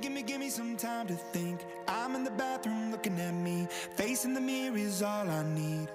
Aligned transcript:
gimme, 0.00 0.22
gimme 0.22 0.50
some 0.50 0.76
time 0.76 1.06
to 1.06 1.14
think. 1.32 1.60
I'm 1.88 2.14
in 2.16 2.24
the 2.24 2.30
bathroom 2.30 2.90
looking 2.90 3.18
at 3.20 3.32
me. 3.34 3.66
Facing 3.96 4.34
the 4.34 4.40
mirror 4.40 4.76
is 4.78 5.02
all 5.02 5.28
I 5.28 5.42
need. 5.44 5.88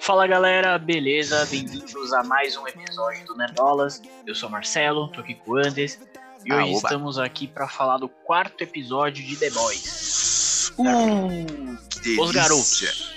Fala 0.00 0.26
galera, 0.26 0.78
beleza? 0.78 1.46
Bem-vindos 1.46 2.12
a 2.12 2.22
mais 2.22 2.56
um 2.56 2.66
episódio 2.68 3.24
do 3.26 3.36
Nerdolas. 3.36 4.02
Eu 4.26 4.34
sou 4.34 4.50
Marcelo, 4.50 5.08
tô 5.08 5.20
aqui 5.20 5.34
com 5.34 5.52
o 5.52 5.56
Andes. 5.58 5.98
E 6.44 6.52
Ah, 6.52 6.56
hoje 6.58 6.74
oba. 6.76 6.88
estamos 6.88 7.18
aqui 7.18 7.48
pra 7.48 7.66
falar 7.66 7.96
do 7.98 8.08
quarto 8.08 8.60
episódio 8.62 9.24
de 9.24 9.36
The 9.36 9.50
Boys. 9.50 10.72
Uh, 10.76 11.78
que 11.88 12.00
delícia. 12.00 12.22
Os 12.22 12.30
garotos. 12.32 13.14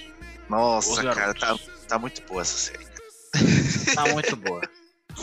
Nossa, 0.49 0.91
Os 0.91 0.99
cara, 0.99 1.33
tá, 1.33 1.47
garotos. 1.47 1.69
tá 1.87 1.99
muito 1.99 2.21
boa 2.25 2.41
essa 2.41 2.57
série. 2.57 2.87
Tá 3.93 4.05
muito 4.13 4.35
boa. 4.37 4.61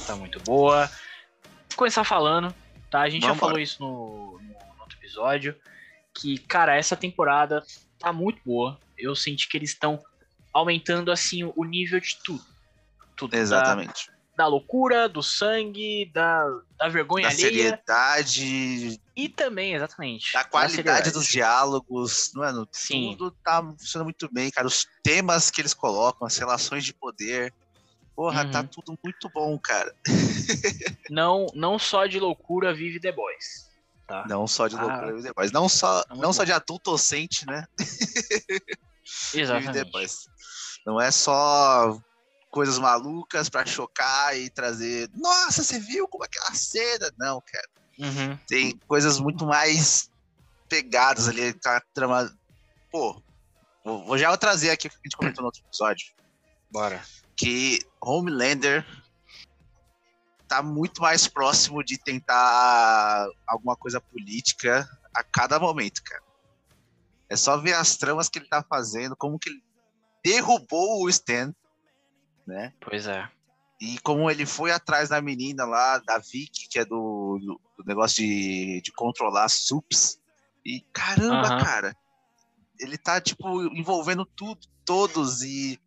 Tá 0.07 0.17
muito 0.17 0.41
boa. 0.41 0.87
Vou 0.87 1.77
começar 1.77 2.05
falando, 2.05 2.55
tá? 2.91 3.01
A 3.01 3.09
gente 3.09 3.23
já 3.23 3.29
Vambora. 3.33 3.47
falou 3.47 3.59
isso 3.59 3.81
no, 3.83 4.24
episódio. 5.15 5.55
Que, 6.13 6.39
cara, 6.39 6.77
essa 6.77 6.97
temporada 6.97 7.65
tá 7.99 8.13
muito 8.13 8.41
boa. 8.45 8.79
Eu 8.99 9.15
senti 9.17 9.49
que 9.49 9.57
eles 9.57 9.71
estão 9.71 10.03
aumentando, 10.53 11.11
assim, 11.11 11.43
o 11.57 11.65
nível 11.65 12.01
de 12.01 12.17
tudo. 12.25 12.45
Tudo. 13.17 13.31
Da- 13.33 13.39
Exatamente. 13.39 14.13
Da, 14.37 14.49
loucura, 14.49 15.09
do 15.09 15.23
sangue, 15.23 16.11
da, 16.13 16.45
da 16.77 16.89
vergonha 16.89 17.29
Da 17.29 17.33
alheia. 17.33 17.49
seriedade, 17.49 19.01
E 19.15 19.29
também, 19.29 19.75
exatamente. 19.75 20.33
da 20.33 20.43
qualidade 20.43 20.75
seriedade. 20.75 21.11
dos 21.13 21.27
diálogos, 21.29 22.33
mano, 22.35 22.67
Sim. 22.73 23.15
tudo 23.17 23.31
tá 23.45 23.63
funcionando 23.63 24.07
muito 24.07 24.29
bem, 24.33 24.51
cara. 24.51 24.67
Os 24.67 24.89
temas 25.05 25.53
que 25.53 25.61
eles 25.61 25.73
colocam, 25.73 26.27
as 26.27 26.37
relações 26.37 26.85
de 26.85 26.93
poder. 26.93 27.55
Porra, 28.17 28.43
Uhum. 28.45 28.51
tá 28.51 28.65
tudo 28.65 28.99
muito 29.05 29.29
bom, 29.33 29.57
cara. 29.59 29.95
Não, 31.11 31.47
não 31.55 31.79
só 31.79 32.07
de 32.07 32.19
loucura 32.19 32.75
vive 32.75 32.99
The 33.01 33.13
Boys. 33.13 33.64
Tá? 34.07 34.25
Não 34.29 34.47
só 34.47 34.69
de 34.69 34.77
Ah. 34.77 34.83
loucura, 34.83 35.33
mas 35.37 35.51
não 35.51 35.69
só, 35.69 36.05
não 36.11 36.33
só 36.33 36.45
de 36.45 36.53
adulto 36.53 36.91
docente, 36.91 37.47
né? 37.47 37.67
Exatamente. 39.35 39.73
depois. 39.73 40.29
Não 40.87 41.01
é 41.01 41.11
só 41.11 41.99
coisas 42.51 42.79
malucas 42.79 43.49
pra 43.49 43.65
chocar 43.67 44.37
e 44.37 44.51
trazer. 44.51 45.11
Nossa, 45.15 45.63
você 45.65 45.79
viu 45.79 46.07
como 46.07 46.25
aquela 46.25 46.53
cena? 46.55 47.11
Não, 47.19 47.41
cara. 47.41 47.69
Uhum. 47.99 48.39
Tem 48.47 48.77
coisas 48.87 49.19
muito 49.19 49.47
mais 49.47 50.11
pegadas 50.69 51.29
ali. 51.29 51.53
Tá 51.55 51.83
trama... 51.93 52.31
Pô, 52.91 53.21
vou, 53.85 54.05
vou 54.05 54.19
já 54.19 54.37
trazer 54.37 54.71
aqui 54.71 54.87
o 54.87 54.91
que 54.91 54.97
a 54.97 55.01
gente 55.05 55.17
comentou 55.17 55.43
no 55.43 55.47
outro 55.47 55.63
episódio. 55.67 56.13
Bora. 56.71 57.03
Que 57.37 57.81
Homelander 58.01 58.87
tá 60.49 60.63
muito 60.63 61.01
mais 61.01 61.27
próximo 61.27 61.83
de 61.83 61.99
tentar 61.99 63.27
alguma 63.47 63.77
coisa 63.77 64.01
política 64.01 64.89
a 65.15 65.23
cada 65.25 65.59
momento, 65.59 66.03
cara. 66.05 66.23
É 67.29 67.37
só 67.37 67.57
ver 67.57 67.73
as 67.75 67.97
tramas 67.97 68.29
que 68.29 68.39
ele 68.39 68.49
tá 68.49 68.63
fazendo, 68.69 69.17
como 69.17 69.39
que 69.39 69.49
ele 69.49 69.63
derrubou 70.25 71.03
o 71.05 71.09
Stan, 71.09 71.53
né? 72.47 72.73
Pois 72.81 73.07
é. 73.07 73.29
E 73.81 73.99
como 74.01 74.31
ele 74.31 74.47
foi 74.47 74.71
atrás 74.71 75.09
da 75.09 75.21
menina 75.21 75.65
lá, 75.65 75.99
da 75.99 76.19
Vicky, 76.19 76.69
que 76.71 76.79
é 76.79 76.85
do, 76.85 77.39
do- 77.41 77.61
do 77.77 77.85
negócio 77.87 78.17
de, 78.25 78.81
de 78.83 78.93
controlar 78.93 79.49
sups. 79.49 80.19
E 80.65 80.81
caramba, 80.93 81.49
Aham. 81.49 81.59
cara, 81.59 81.97
ele 82.79 82.97
tá, 82.97 83.21
tipo, 83.21 83.63
envolvendo 83.77 84.25
tudo, 84.25 84.61
todos, 84.85 85.43
e 85.43 85.79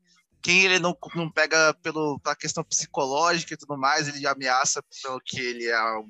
quem 0.47 0.63
ele 0.63 0.79
não, 0.79 0.97
não 1.13 1.29
pega 1.29 1.73
pelo, 1.83 2.17
pela 2.21 2.33
questão 2.33 2.63
psicológica 2.63 3.53
e 3.53 3.57
tudo 3.57 3.77
mais, 3.77 4.07
ele 4.07 4.25
ameaça 4.25 4.81
pelo 5.03 5.19
que 5.19 5.41
ele 5.41 5.65
é 5.65 5.97
um, 5.97 6.09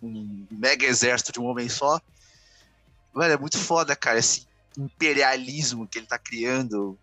um 0.00 0.46
mega 0.52 0.86
exército 0.86 1.32
de 1.32 1.40
um 1.40 1.46
homem 1.46 1.68
só. 1.68 1.98
Mano, 3.12 3.34
é 3.34 3.36
muito 3.36 3.58
foda, 3.58 3.96
cara, 3.96 4.20
esse 4.20 4.46
imperialismo 4.78 5.88
que 5.88 5.98
ele 5.98 6.06
tá 6.06 6.16
criando 6.16 6.96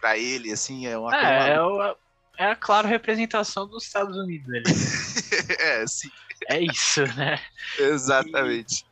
pra 0.00 0.18
ele, 0.18 0.50
assim, 0.50 0.88
é 0.88 0.98
uma 0.98 1.12
coisa 1.12 1.24
É, 1.28 1.50
é, 1.54 1.62
o- 1.62 1.96
é 2.36 2.46
a 2.50 2.56
clara 2.56 2.88
representação 2.88 3.68
dos 3.68 3.84
Estados 3.84 4.16
Unidos 4.16 4.48
ali. 4.52 4.64
é, 5.60 5.86
sim, 5.86 6.08
É 6.48 6.60
isso, 6.60 7.02
né? 7.14 7.40
exatamente. 7.78 8.84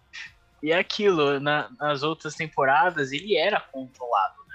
E 0.63 0.71
é 0.71 0.79
aquilo, 0.79 1.41
na- 1.41 1.69
nas 1.77 2.05
outras 2.05 2.37
temporadas 2.37 3.11
ele 3.11 3.37
era 3.37 3.61
controlado? 3.61 4.46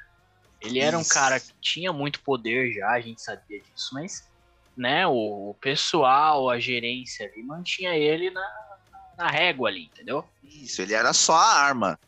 Ele 0.61 0.79
era 0.79 0.97
um 0.97 1.03
cara 1.03 1.39
que 1.39 1.53
tinha 1.59 1.91
muito 1.91 2.21
poder 2.21 2.71
já, 2.71 2.91
a 2.91 3.01
gente 3.01 3.21
sabia 3.21 3.59
disso, 3.59 3.89
mas 3.93 4.29
né, 4.77 5.05
o, 5.07 5.49
o 5.49 5.53
pessoal, 5.55 6.49
a 6.49 6.59
gerência 6.59 7.25
ali, 7.27 7.43
mantinha 7.43 7.95
ele 7.95 8.29
na, 8.29 8.77
na 9.17 9.27
régua 9.29 9.69
ali, 9.69 9.85
entendeu? 9.85 10.23
Isso, 10.43 10.81
ele 10.81 10.93
era 10.93 11.13
só 11.13 11.33
a 11.33 11.53
arma. 11.53 11.99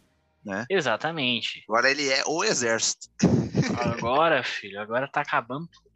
Exatamente. 0.69 1.63
Agora 1.67 1.89
ele 1.89 2.07
é 2.09 2.23
o 2.27 2.43
exército. 2.43 3.07
Agora, 3.79 4.43
filho, 4.43 4.79
agora 4.79 5.07
tá 5.07 5.21
acabando 5.21 5.67
tudo. 5.67 5.91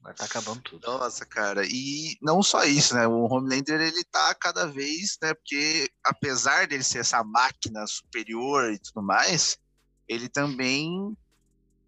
Agora 0.00 0.14
tá 0.14 0.24
acabando 0.26 0.60
tudo. 0.62 0.86
Nossa, 0.86 1.24
cara. 1.24 1.64
E 1.66 2.16
não 2.20 2.42
só 2.42 2.64
isso, 2.64 2.94
né? 2.94 3.06
O 3.06 3.24
Homelander, 3.24 3.80
ele 3.80 4.04
tá 4.04 4.34
cada 4.34 4.66
vez, 4.66 5.16
né? 5.20 5.34
Porque 5.34 5.88
apesar 6.04 6.66
dele 6.66 6.84
ser 6.84 6.98
essa 6.98 7.24
máquina 7.24 7.86
superior 7.86 8.70
e 8.72 8.78
tudo 8.78 9.02
mais, 9.02 9.58
ele 10.06 10.28
também. 10.28 11.16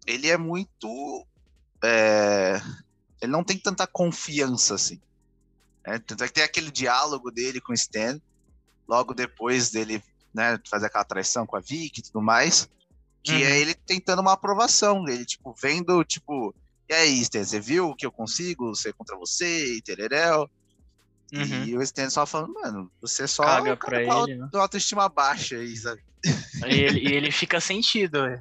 Ele 0.07 0.29
é 0.29 0.37
muito. 0.37 1.27
é, 1.83 2.59
ele 3.21 3.31
não 3.31 3.43
tem 3.43 3.57
tanta 3.59 3.85
confiança 3.85 4.75
assim. 4.75 4.99
né? 5.85 5.99
Tanto 5.99 6.23
é 6.23 6.27
que 6.27 6.33
tem 6.33 6.43
aquele 6.43 6.71
diálogo 6.71 7.29
dele 7.31 7.59
com 7.61 7.71
o 7.71 7.75
Stan, 7.75 8.19
logo 8.87 9.13
depois 9.13 9.69
dele 9.69 10.01
né, 10.33 10.57
fazer 10.69 10.85
aquela 10.87 11.03
traição 11.03 11.45
com 11.45 11.55
a 11.57 11.59
Vicky 11.59 11.99
e 11.99 12.03
tudo 12.03 12.21
mais, 12.21 12.67
que 13.23 13.33
Uhum. 13.33 13.39
é 13.41 13.59
ele 13.59 13.73
tentando 13.73 14.21
uma 14.21 14.33
aprovação 14.33 15.03
dele, 15.03 15.25
tipo, 15.25 15.53
vendo, 15.61 16.03
tipo, 16.03 16.55
e 16.89 16.93
aí, 16.93 17.19
Stan, 17.21 17.43
você 17.43 17.59
viu 17.59 17.93
que 17.95 18.05
eu 18.05 18.11
consigo 18.11 18.73
ser 18.75 18.93
contra 18.93 19.17
você 19.17 19.75
e 19.77 19.81
tereréu? 19.81 20.49
Uhum. 21.33 21.63
E 21.65 21.75
o 21.77 21.81
Stan 21.81 22.09
só 22.09 22.25
falando, 22.25 22.53
mano, 22.53 22.89
você 23.01 23.27
só 23.27 23.43
Caga 23.43 23.69
é 23.71 23.73
um 23.73 23.77
cara 23.77 23.91
pra 23.97 24.01
ele, 24.03 24.35
né? 24.37 24.43
auto- 24.43 24.57
autoestima 24.57 25.09
baixa 25.09 25.57
aí, 25.57 25.75
sabe? 25.75 26.01
E 26.65 26.73
ele, 26.73 26.99
e 27.01 27.11
ele 27.13 27.31
fica 27.31 27.59
sentido, 27.59 28.25
né? 28.25 28.39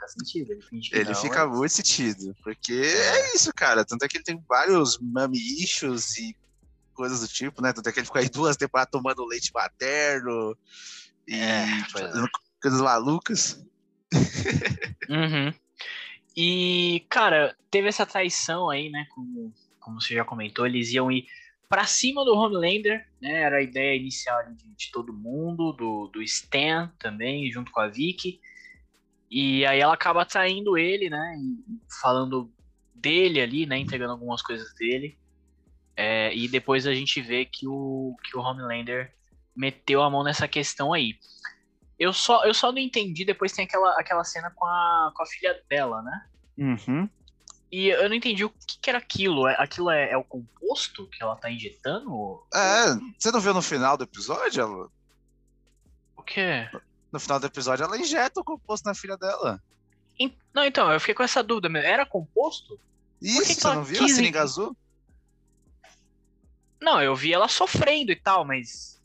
Fica 0.00 0.08
sentido. 0.08 0.52
Ele, 0.52 0.62
finge 0.62 0.90
Ele 0.94 1.14
fica 1.14 1.46
mas- 1.46 1.58
muito 1.58 1.72
sentido, 1.72 2.34
porque 2.42 2.72
é 2.72 3.34
isso, 3.34 3.52
cara. 3.54 3.84
Tanto 3.84 4.04
é 4.04 4.08
que 4.08 4.16
ele 4.16 4.24
tem 4.24 4.42
vários 4.48 4.98
mami 4.98 5.38
issues 5.38 6.16
e 6.18 6.36
coisas 6.94 7.20
do 7.20 7.28
tipo, 7.28 7.62
né? 7.62 7.72
Tanto 7.72 7.88
é 7.88 7.92
que 7.92 7.98
ele 8.00 8.06
ficou 8.06 8.20
aí 8.20 8.28
duas 8.28 8.56
temporadas 8.56 8.90
tomando 8.90 9.24
leite 9.26 9.50
materno 9.54 10.56
e 11.28 11.34
É, 11.34 11.66
pois 11.92 12.04
é. 12.04 12.08
fazendo 12.08 12.28
coisas 12.62 12.80
malucas. 12.80 13.64
Uhum. 15.08 15.52
E, 16.36 17.04
cara, 17.08 17.56
teve 17.70 17.88
essa 17.88 18.06
traição 18.06 18.70
aí, 18.70 18.88
né? 18.90 19.06
Como, 19.14 19.52
como 19.78 20.00
você 20.00 20.14
já 20.14 20.24
comentou, 20.24 20.66
eles 20.66 20.90
iam 20.92 21.10
ir 21.10 21.26
pra 21.68 21.86
cima 21.86 22.24
do 22.24 22.34
Homelander, 22.34 23.06
né? 23.20 23.42
Era 23.42 23.56
a 23.58 23.62
ideia 23.62 23.96
inicial 23.96 24.42
de, 24.52 24.64
de 24.76 24.90
todo 24.90 25.12
mundo, 25.12 25.72
do, 25.72 26.08
do 26.12 26.22
Stan 26.22 26.92
também, 26.98 27.50
junto 27.50 27.70
com 27.70 27.80
a 27.80 27.88
Vicky. 27.88 28.40
E 29.30 29.64
aí 29.64 29.78
ela 29.80 29.94
acaba 29.94 30.24
traindo 30.26 30.76
ele, 30.76 31.08
né? 31.08 31.36
Falando 32.00 32.50
dele 32.94 33.40
ali, 33.40 33.66
né? 33.66 33.78
Entregando 33.78 34.12
algumas 34.12 34.42
coisas 34.42 34.74
dele. 34.74 35.16
É, 35.96 36.34
e 36.34 36.48
depois 36.48 36.86
a 36.86 36.94
gente 36.94 37.20
vê 37.20 37.44
que 37.44 37.66
o, 37.68 38.16
que 38.24 38.36
o 38.36 38.40
Homelander 38.40 39.14
meteu 39.54 40.02
a 40.02 40.10
mão 40.10 40.24
nessa 40.24 40.48
questão 40.48 40.92
aí. 40.92 41.14
Eu 41.98 42.12
só, 42.12 42.44
eu 42.44 42.54
só 42.54 42.72
não 42.72 42.78
entendi, 42.78 43.24
depois 43.24 43.52
tem 43.52 43.64
aquela, 43.66 43.90
aquela 44.00 44.24
cena 44.24 44.50
com 44.50 44.64
a, 44.64 45.12
com 45.14 45.22
a 45.22 45.26
filha 45.26 45.62
dela, 45.68 46.00
né? 46.02 46.26
Uhum. 46.58 47.08
E 47.70 47.88
eu 47.88 48.08
não 48.08 48.16
entendi 48.16 48.44
o 48.44 48.50
que, 48.50 48.80
que 48.80 48.90
era 48.90 48.98
aquilo. 48.98 49.46
É- 49.46 49.54
Aquilo 49.58 49.90
é, 49.90 50.10
é 50.10 50.16
o 50.16 50.24
composto 50.24 51.06
que 51.08 51.22
ela 51.22 51.36
tá 51.36 51.50
injetando? 51.50 52.42
É, 52.52 52.86
você 53.18 53.30
não 53.30 53.40
viu 53.40 53.54
no 53.54 53.62
final 53.62 53.96
do 53.96 54.04
episódio? 54.04 54.60
Ela- 54.62 54.88
O 56.16 56.22
quê? 56.22 56.68
No 57.12 57.18
final 57.18 57.40
do 57.40 57.46
episódio, 57.46 57.84
ela 57.84 57.98
injeta 57.98 58.40
o 58.40 58.44
composto 58.44 58.86
na 58.86 58.94
filha 58.94 59.16
dela. 59.16 59.62
Não, 60.52 60.64
então, 60.64 60.92
eu 60.92 60.98
fiquei 61.00 61.14
com 61.14 61.22
essa 61.22 61.42
dúvida 61.42 61.68
mesmo. 61.68 61.88
Era 61.88 62.04
composto? 62.04 62.78
Isso, 63.22 63.42
que 63.42 63.54
você 63.54 63.66
ela 63.66 63.76
não 63.76 63.84
viu 63.84 64.04
a 64.04 64.08
seringa 64.08 64.38
in- 64.40 64.42
azul? 64.42 64.76
Não, 66.80 67.00
eu 67.02 67.14
vi 67.14 67.32
ela 67.32 67.48
sofrendo 67.48 68.10
e 68.10 68.16
tal, 68.16 68.44
mas. 68.44 69.00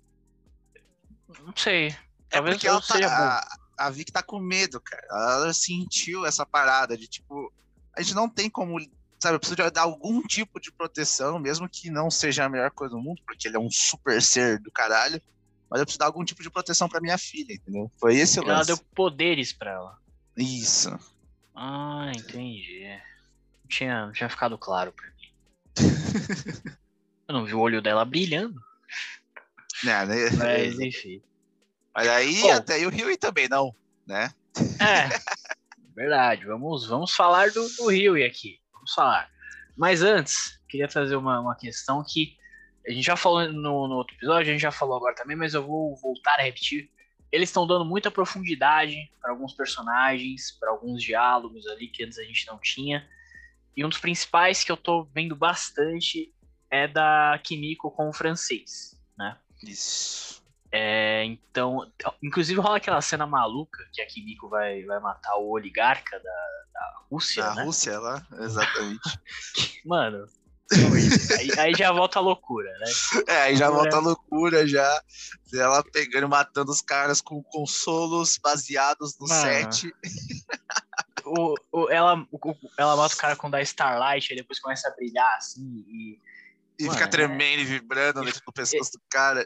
Não 1.43 1.55
sei. 1.55 1.87
É 1.87 1.97
Talvez 2.37 2.55
porque 2.55 2.67
eu 2.67 2.73
ela 2.73 2.81
seja 2.81 3.07
tá, 3.09 3.59
a, 3.77 3.85
a 3.87 3.89
Vicky 3.89 4.11
tá 4.11 4.23
com 4.23 4.39
medo, 4.39 4.79
cara. 4.81 5.05
Ela 5.09 5.53
sentiu 5.53 6.25
essa 6.25 6.45
parada 6.45 6.97
de 6.97 7.07
tipo, 7.07 7.51
a 7.95 8.01
gente 8.01 8.15
não 8.15 8.29
tem 8.29 8.49
como, 8.49 8.79
sabe, 9.19 9.35
eu 9.35 9.39
preciso 9.39 9.55
de 9.61 9.69
dar 9.69 9.83
algum 9.83 10.21
tipo 10.21 10.59
de 10.59 10.71
proteção, 10.71 11.37
mesmo 11.37 11.69
que 11.69 11.89
não 11.89 12.09
seja 12.09 12.45
a 12.45 12.49
melhor 12.49 12.71
coisa 12.71 12.95
do 12.95 13.01
mundo, 13.01 13.21
porque 13.25 13.47
ele 13.47 13.57
é 13.57 13.59
um 13.59 13.69
super 13.69 14.21
ser 14.21 14.59
do 14.59 14.71
caralho. 14.71 15.21
Mas 15.69 15.79
eu 15.79 15.85
preciso 15.85 15.99
dar 15.99 16.05
algum 16.05 16.23
tipo 16.23 16.41
de 16.43 16.49
proteção 16.49 16.87
pra 16.87 17.01
minha 17.01 17.17
filha, 17.17 17.53
entendeu? 17.53 17.91
Foi 17.99 18.15
esse 18.15 18.39
o 18.39 18.43
Ela 18.43 18.57
lance. 18.57 18.67
deu 18.67 18.77
poderes 18.95 19.51
pra 19.51 19.71
ela. 19.71 19.97
Isso. 20.37 20.97
Ah, 21.55 22.11
entendi. 22.15 22.85
Não 23.63 23.67
tinha, 23.69 24.05
não 24.05 24.13
tinha 24.13 24.29
ficado 24.29 24.57
claro 24.57 24.91
pra 24.93 25.05
mim. 25.07 25.13
eu 27.27 27.33
não 27.33 27.45
vi 27.45 27.53
o 27.53 27.59
olho 27.59 27.81
dela 27.81 28.05
brilhando, 28.05 28.59
É, 29.85 30.05
né? 30.05 30.15
mas 30.37 30.79
enfim. 30.79 31.21
Mas 31.93 32.07
aí 32.07 32.41
Bom. 32.41 32.51
até 32.53 32.73
aí 32.75 32.85
o 32.85 32.89
Rio 32.89 33.17
também 33.17 33.47
não, 33.47 33.73
né? 34.05 34.31
É, 34.79 35.09
verdade. 35.95 36.45
Vamos, 36.45 36.85
vamos 36.87 37.11
falar 37.11 37.51
do, 37.51 37.67
do 37.75 37.87
Rio 37.89 38.13
aqui. 38.25 38.59
Vamos 38.73 38.93
falar. 38.93 39.29
Mas 39.77 40.01
antes, 40.01 40.59
queria 40.69 40.87
trazer 40.87 41.15
uma, 41.15 41.39
uma 41.39 41.55
questão 41.55 42.03
que 42.07 42.37
a 42.87 42.91
gente 42.91 43.05
já 43.05 43.15
falou 43.15 43.51
no, 43.51 43.87
no 43.87 43.95
outro 43.95 44.15
episódio, 44.15 44.49
a 44.49 44.53
gente 44.53 44.61
já 44.61 44.71
falou 44.71 44.95
agora 44.95 45.15
também, 45.15 45.35
mas 45.35 45.53
eu 45.53 45.65
vou 45.65 45.95
voltar 45.97 46.39
a 46.39 46.43
repetir. 46.43 46.89
Eles 47.31 47.49
estão 47.49 47.65
dando 47.65 47.83
muita 47.83 48.11
profundidade 48.11 49.11
para 49.19 49.31
alguns 49.31 49.53
personagens, 49.53 50.51
para 50.51 50.69
alguns 50.69 51.01
diálogos 51.01 51.65
ali 51.67 51.87
que 51.87 52.03
antes 52.03 52.17
a 52.17 52.23
gente 52.23 52.45
não 52.47 52.59
tinha. 52.59 53.07
E 53.75 53.83
um 53.83 53.89
dos 53.89 53.97
principais 53.97 54.63
que 54.63 54.71
eu 54.71 54.77
tô 54.77 55.03
vendo 55.13 55.35
bastante 55.35 56.33
é 56.69 56.87
da 56.87 57.39
Kimiko 57.43 57.91
com 57.91 58.07
o 58.07 58.13
francês, 58.13 58.99
né? 59.17 59.37
Isso. 59.63 60.43
É, 60.71 61.23
então, 61.23 61.89
inclusive 62.21 62.59
rola 62.59 62.77
aquela 62.77 63.01
cena 63.01 63.25
maluca 63.25 63.87
que 63.93 64.01
a 64.01 64.07
Kimiko 64.07 64.49
vai, 64.49 64.83
vai 64.83 64.99
matar 64.99 65.37
o 65.37 65.49
oligarca 65.49 66.19
da, 66.19 66.47
da 66.73 67.01
Rússia, 67.09 67.43
Na 67.45 67.55
né? 67.55 67.63
Rússia 67.63 67.99
lá, 67.99 68.27
exatamente. 68.39 69.19
Mano, 69.85 70.27
aí, 71.39 71.59
aí 71.59 71.73
já 71.75 71.91
volta 71.91 72.19
a 72.19 72.21
loucura, 72.21 72.71
né? 72.79 72.85
É, 73.27 73.41
aí 73.43 73.55
já 73.55 73.69
volta 73.69 73.95
a 73.97 73.99
loucura 73.99 74.67
já. 74.67 75.01
Ela 75.53 75.83
pegando 75.83 76.25
e 76.25 76.29
matando 76.29 76.71
os 76.71 76.81
caras 76.81 77.21
com 77.21 77.41
consolos 77.43 78.37
baseados 78.41 79.17
no 79.19 79.27
Mano. 79.27 79.41
set. 79.73 79.93
O, 81.27 81.55
o- 81.71 81.89
ela, 81.89 82.23
o- 82.31 82.55
ela 82.77 82.95
mata 82.95 83.15
o 83.15 83.17
cara 83.17 83.35
com 83.35 83.49
da 83.49 83.59
Starlight, 83.59 84.31
aí 84.31 84.37
depois 84.37 84.59
começa 84.59 84.87
a 84.87 84.95
brilhar 84.95 85.35
assim, 85.37 85.83
e 85.87 86.19
E 86.77 86.83
Mano, 86.83 86.93
fica 86.93 87.05
é- 87.05 87.09
tremendo 87.09 87.61
e 87.61 87.65
vibrando 87.65 88.23
dentro 88.23 88.41
do 88.45 88.53
pescoço 88.53 88.91
do 88.91 89.01
cara. 89.09 89.43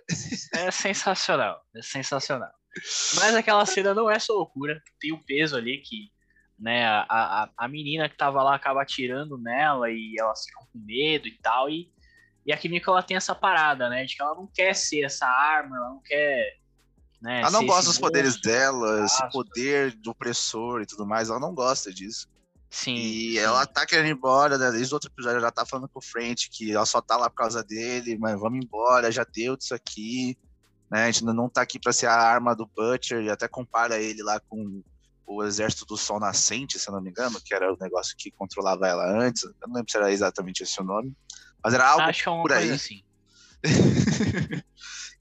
é 0.55 0.69
sensacional, 0.71 1.61
é 1.73 1.81
sensacional. 1.81 2.51
Mas 3.15 3.33
aquela 3.33 3.65
cena 3.65 3.93
não 3.93 4.09
é 4.11 4.19
só 4.19 4.33
loucura, 4.33 4.81
tem 4.99 5.13
um 5.13 5.23
peso 5.23 5.55
ali 5.55 5.77
que, 5.81 6.11
né, 6.59 6.85
a, 6.85 7.05
a, 7.09 7.49
a 7.57 7.67
menina 7.67 8.09
que 8.09 8.17
tava 8.17 8.43
lá 8.43 8.55
acaba 8.55 8.81
atirando 8.81 9.37
nela 9.37 9.89
e 9.89 10.15
elas 10.19 10.43
ficam 10.45 10.67
com 10.71 10.79
medo 10.79 11.27
e 11.27 11.37
tal, 11.41 11.69
e, 11.69 11.89
e 12.45 12.51
a 12.51 12.57
Kimiko 12.57 12.89
ela 12.91 13.01
tem 13.03 13.15
essa 13.17 13.33
parada, 13.33 13.89
né, 13.89 14.05
de 14.05 14.15
que 14.15 14.21
ela 14.21 14.35
não 14.35 14.47
quer 14.47 14.75
ser 14.75 15.01
essa 15.03 15.25
arma, 15.25 15.77
ela 15.77 15.89
não 15.89 16.01
quer, 16.01 16.57
né, 17.21 17.41
Ela 17.41 17.51
não 17.51 17.65
gosta 17.65 17.81
esse 17.81 17.89
dos 17.89 17.97
poderes 17.99 18.39
dela, 18.41 19.05
esse 19.05 19.15
aspas. 19.15 19.31
poder 19.31 19.93
do 19.95 20.11
opressor 20.11 20.81
e 20.81 20.85
tudo 20.85 21.05
mais. 21.05 21.29
Ela 21.29 21.39
não 21.39 21.53
gosta 21.53 21.93
disso. 21.93 22.27
Sim, 22.69 22.93
E 22.95 23.31
sim. 23.33 23.37
ela 23.39 23.65
tá 23.65 23.85
querendo 23.85 24.07
ir 24.07 24.11
embora, 24.11 24.57
né? 24.57 24.71
Desde 24.71 24.93
o 24.93 24.95
outro 24.95 25.09
episódio 25.09 25.37
ela 25.37 25.47
já 25.47 25.51
tá 25.51 25.65
falando 25.65 25.89
com 25.89 25.99
o 25.99 26.03
Frente 26.03 26.49
que 26.51 26.71
ela 26.71 26.85
só 26.85 27.01
tá 27.01 27.17
lá 27.17 27.29
por 27.29 27.35
causa 27.37 27.63
dele, 27.63 28.15
mas 28.19 28.39
vamos 28.39 28.63
embora, 28.63 29.11
já 29.11 29.23
deu 29.25 29.57
disso 29.57 29.73
aqui. 29.73 30.37
Né? 30.89 31.03
A 31.03 31.11
gente 31.11 31.25
não- 31.25 31.33
não 31.33 31.49
tá 31.49 31.61
aqui 31.61 31.79
pra 31.79 31.91
ser 31.91 32.05
a 32.05 32.13
arma 32.15 32.55
do 32.55 32.65
Butcher, 32.67 33.21
e 33.23 33.29
até 33.29 33.47
compara 33.47 33.97
ele 33.99 34.21
lá 34.23 34.39
com 34.39 34.81
o 35.29 35.43
Exército 35.43 35.85
do 35.85 35.95
Sol 35.95 36.19
Nascente, 36.19 36.79
se 36.79 36.89
eu 36.89 36.93
não 36.93 37.01
me 37.01 37.11
engano, 37.11 37.39
que 37.39 37.53
era 37.53 37.71
o 37.71 37.77
negócio 37.79 38.17
que 38.17 38.31
controlava 38.31 38.87
ela 38.87 39.05
antes. 39.05 39.43
Eu 39.43 39.53
não 39.67 39.75
lembro 39.75 39.91
se 39.91 39.95
era 39.97 40.11
exatamente 40.11 40.63
esse 40.63 40.81
o 40.81 40.83
nome. 40.83 41.15
Mas 41.63 41.75
era 41.75 41.87
algo 41.87 42.01
Acho 42.01 42.29
é 42.29 42.41
por 42.41 42.51
aí. 42.51 42.71
assim. 42.71 43.03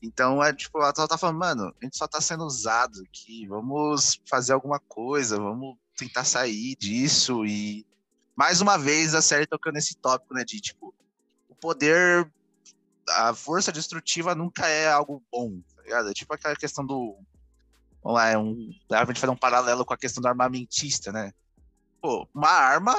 então, 0.00 0.42
é 0.42 0.54
tipo, 0.54 0.78
ela 0.78 0.94
tá 0.94 1.18
falando, 1.18 1.38
mano, 1.38 1.74
a 1.78 1.84
gente 1.84 1.98
só 1.98 2.08
tá 2.08 2.22
sendo 2.22 2.44
usado 2.44 3.02
aqui, 3.06 3.46
vamos 3.48 4.18
fazer 4.26 4.54
alguma 4.54 4.80
coisa, 4.80 5.36
vamos 5.36 5.76
tentar 5.94 6.24
sair 6.24 6.74
disso 6.76 7.44
e 7.44 7.86
mais 8.34 8.62
uma 8.62 8.78
vez 8.78 9.14
a 9.14 9.20
série 9.20 9.46
tocando 9.46 9.74
nesse 9.74 9.96
tópico, 9.96 10.32
né, 10.32 10.44
de 10.44 10.60
tipo, 10.60 10.94
o 11.48 11.54
poder, 11.56 12.30
a 13.08 13.34
força 13.34 13.72
destrutiva 13.72 14.34
nunca 14.34 14.68
é 14.68 14.88
algo 14.90 15.22
bom, 15.30 15.60
tá 15.74 15.82
ligado? 15.82 16.08
É 16.08 16.14
tipo 16.14 16.32
aquela 16.32 16.54
questão 16.54 16.86
do, 16.86 17.18
vamos 18.02 18.18
lá, 18.18 18.28
é 18.28 18.38
um, 18.38 18.70
a 18.92 19.04
gente 19.04 19.20
fazer 19.20 19.32
um 19.32 19.36
paralelo 19.36 19.84
com 19.84 19.94
a 19.94 19.98
questão 19.98 20.20
do 20.20 20.28
armamentista, 20.28 21.12
né? 21.12 21.32
Pô, 22.00 22.28
uma 22.34 22.50
arma, 22.50 22.94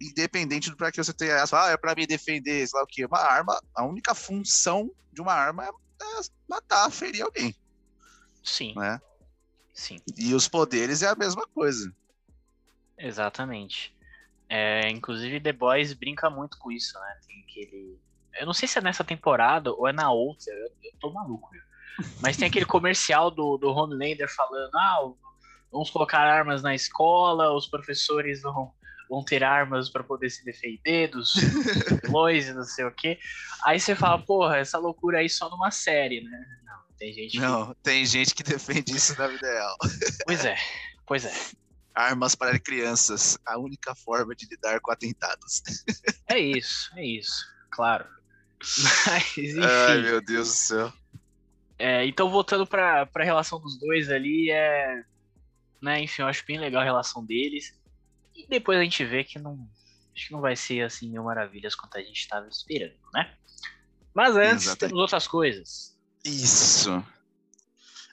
independente 0.00 0.70
do 0.70 0.76
pra 0.76 0.92
que 0.92 1.02
você 1.02 1.12
tenha 1.12 1.34
essa, 1.34 1.64
ah, 1.64 1.70
é 1.70 1.76
pra 1.76 1.94
me 1.94 2.06
defender, 2.06 2.66
sei 2.66 2.78
lá 2.78 2.84
o 2.84 2.86
quê, 2.86 3.04
uma 3.04 3.18
arma, 3.18 3.60
a 3.74 3.84
única 3.84 4.14
função 4.14 4.90
de 5.12 5.20
uma 5.20 5.32
arma 5.32 5.64
é 5.64 5.70
é 5.98 6.20
matar, 6.46 6.90
ferir 6.90 7.22
alguém, 7.22 7.54
Sim, 8.44 8.74
né? 8.76 9.00
sim. 9.72 9.98
E 10.16 10.34
os 10.34 10.46
poderes 10.46 11.02
é 11.02 11.08
a 11.08 11.14
mesma 11.14 11.46
coisa. 11.46 11.90
Exatamente. 12.98 13.96
É, 14.48 14.88
inclusive, 14.90 15.40
The 15.40 15.52
Boys 15.52 15.92
brinca 15.92 16.30
muito 16.30 16.58
com 16.58 16.70
isso, 16.70 16.98
né? 17.00 17.18
Tem 17.26 17.40
aquele. 17.40 17.98
Eu 18.38 18.46
não 18.46 18.52
sei 18.52 18.68
se 18.68 18.78
é 18.78 18.82
nessa 18.82 19.02
temporada 19.02 19.72
ou 19.72 19.88
é 19.88 19.92
na 19.92 20.10
outra, 20.12 20.52
eu, 20.52 20.70
eu 20.84 20.92
tô 21.00 21.10
maluco, 21.12 21.50
viu? 21.50 21.62
Mas 22.20 22.36
tem 22.36 22.48
aquele 22.48 22.66
comercial 22.66 23.30
do, 23.30 23.56
do 23.56 23.68
Homelander 23.68 24.28
falando: 24.34 24.74
ah, 24.74 25.12
vamos 25.70 25.90
colocar 25.90 26.20
armas 26.20 26.62
na 26.62 26.74
escola, 26.74 27.54
os 27.54 27.66
professores 27.66 28.42
vão, 28.42 28.72
vão 29.08 29.24
ter 29.24 29.42
armas 29.42 29.88
para 29.88 30.04
poder 30.04 30.30
se 30.30 30.44
defender 30.44 31.08
dos 31.08 31.34
vilões 32.04 32.48
e 32.48 32.54
não 32.54 32.64
sei 32.64 32.84
o 32.84 32.90
quê. 32.90 33.18
Aí 33.64 33.80
você 33.80 33.94
fala: 33.94 34.18
porra, 34.18 34.58
essa 34.58 34.78
loucura 34.78 35.18
aí 35.18 35.28
só 35.28 35.48
numa 35.50 35.70
série, 35.70 36.20
né? 36.22 36.38
Não, 36.64 36.96
tem 36.98 37.12
gente 37.12 37.32
que. 37.32 37.38
Não, 37.38 37.74
tem 37.82 38.04
gente 38.04 38.34
que 38.34 38.42
defende 38.42 38.94
isso 38.94 39.18
na 39.18 39.26
vida 39.26 39.46
real. 39.46 39.76
Pois 40.26 40.44
é, 40.44 40.56
pois 41.06 41.24
é. 41.24 41.32
Armas 41.94 42.34
para 42.34 42.58
crianças, 42.58 43.38
a 43.46 43.58
única 43.58 43.94
forma 43.94 44.34
de 44.34 44.46
lidar 44.46 44.80
com 44.80 44.92
atentados. 44.92 45.62
É 46.28 46.38
isso, 46.38 46.90
é 46.94 47.06
isso, 47.06 47.46
claro. 47.70 48.04
Mas, 49.06 49.38
enfim. 49.38 49.60
Ai, 49.62 50.02
meu 50.02 50.20
Deus 50.20 50.48
do 50.48 50.54
céu. 50.54 50.92
É, 51.78 52.06
então, 52.06 52.30
voltando 52.30 52.66
pra, 52.66 53.06
pra 53.06 53.24
relação 53.24 53.60
dos 53.60 53.78
dois 53.78 54.10
ali, 54.10 54.50
é. 54.50 55.04
Né, 55.80 56.00
enfim, 56.00 56.22
eu 56.22 56.28
acho 56.28 56.44
bem 56.46 56.58
legal 56.58 56.80
a 56.82 56.84
relação 56.84 57.24
deles. 57.24 57.74
E 58.34 58.46
depois 58.46 58.78
a 58.78 58.82
gente 58.82 59.04
vê 59.04 59.24
que 59.24 59.38
não. 59.38 59.68
Acho 60.14 60.28
que 60.28 60.32
não 60.32 60.40
vai 60.40 60.56
ser 60.56 60.82
assim 60.82 61.10
mil 61.10 61.24
maravilhas 61.24 61.74
quanto 61.74 61.98
a 61.98 62.00
gente 62.00 62.18
estava 62.18 62.48
esperando, 62.48 62.96
né? 63.12 63.34
Mas 64.14 64.34
antes, 64.34 64.64
Exatamente. 64.64 64.78
temos 64.78 64.98
outras 64.98 65.28
coisas. 65.28 65.94
Isso. 66.24 66.90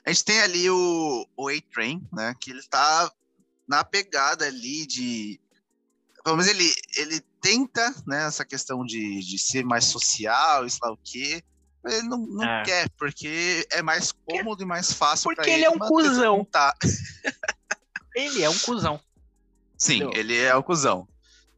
A 0.04 0.12
gente 0.12 0.24
tem 0.24 0.40
ali 0.40 0.68
o, 0.68 1.26
o 1.34 1.48
A-Train, 1.48 2.06
né? 2.12 2.34
Que 2.38 2.50
ele 2.50 2.62
tá 2.64 3.10
na 3.66 3.82
pegada 3.82 4.46
ali 4.46 4.86
de. 4.86 5.40
Pelo 6.22 6.36
menos 6.36 6.50
ele, 6.50 6.70
ele 6.96 7.20
tenta, 7.40 7.94
né? 8.06 8.26
Essa 8.26 8.44
questão 8.44 8.84
de, 8.84 9.20
de 9.20 9.38
ser 9.38 9.64
mais 9.64 9.86
social, 9.86 10.66
isso 10.66 10.78
lá 10.82 10.92
o 10.92 10.98
quê. 10.98 11.42
Mas 11.84 11.94
ele 11.98 12.08
não, 12.08 12.18
não 12.26 12.42
É. 12.44 12.62
quer, 12.64 12.88
porque 12.98 13.66
é 13.70 13.82
mais 13.82 14.10
cômodo 14.10 14.62
e 14.62 14.66
mais 14.66 14.90
fácil 14.92 15.24
Porque 15.24 15.42
pra 15.42 15.50
ele 15.50 15.64
é 15.64 15.70
um 15.70 15.78
cuzão. 15.78 16.42
Tá. 16.44 16.74
Ele 18.14 18.42
é 18.42 18.48
um 18.48 18.58
cuzão. 18.58 18.98
Sim, 19.76 19.96
Entendeu? 19.96 20.12
ele 20.20 20.38
é 20.38 20.54
o 20.54 20.62
cuzão. 20.62 21.06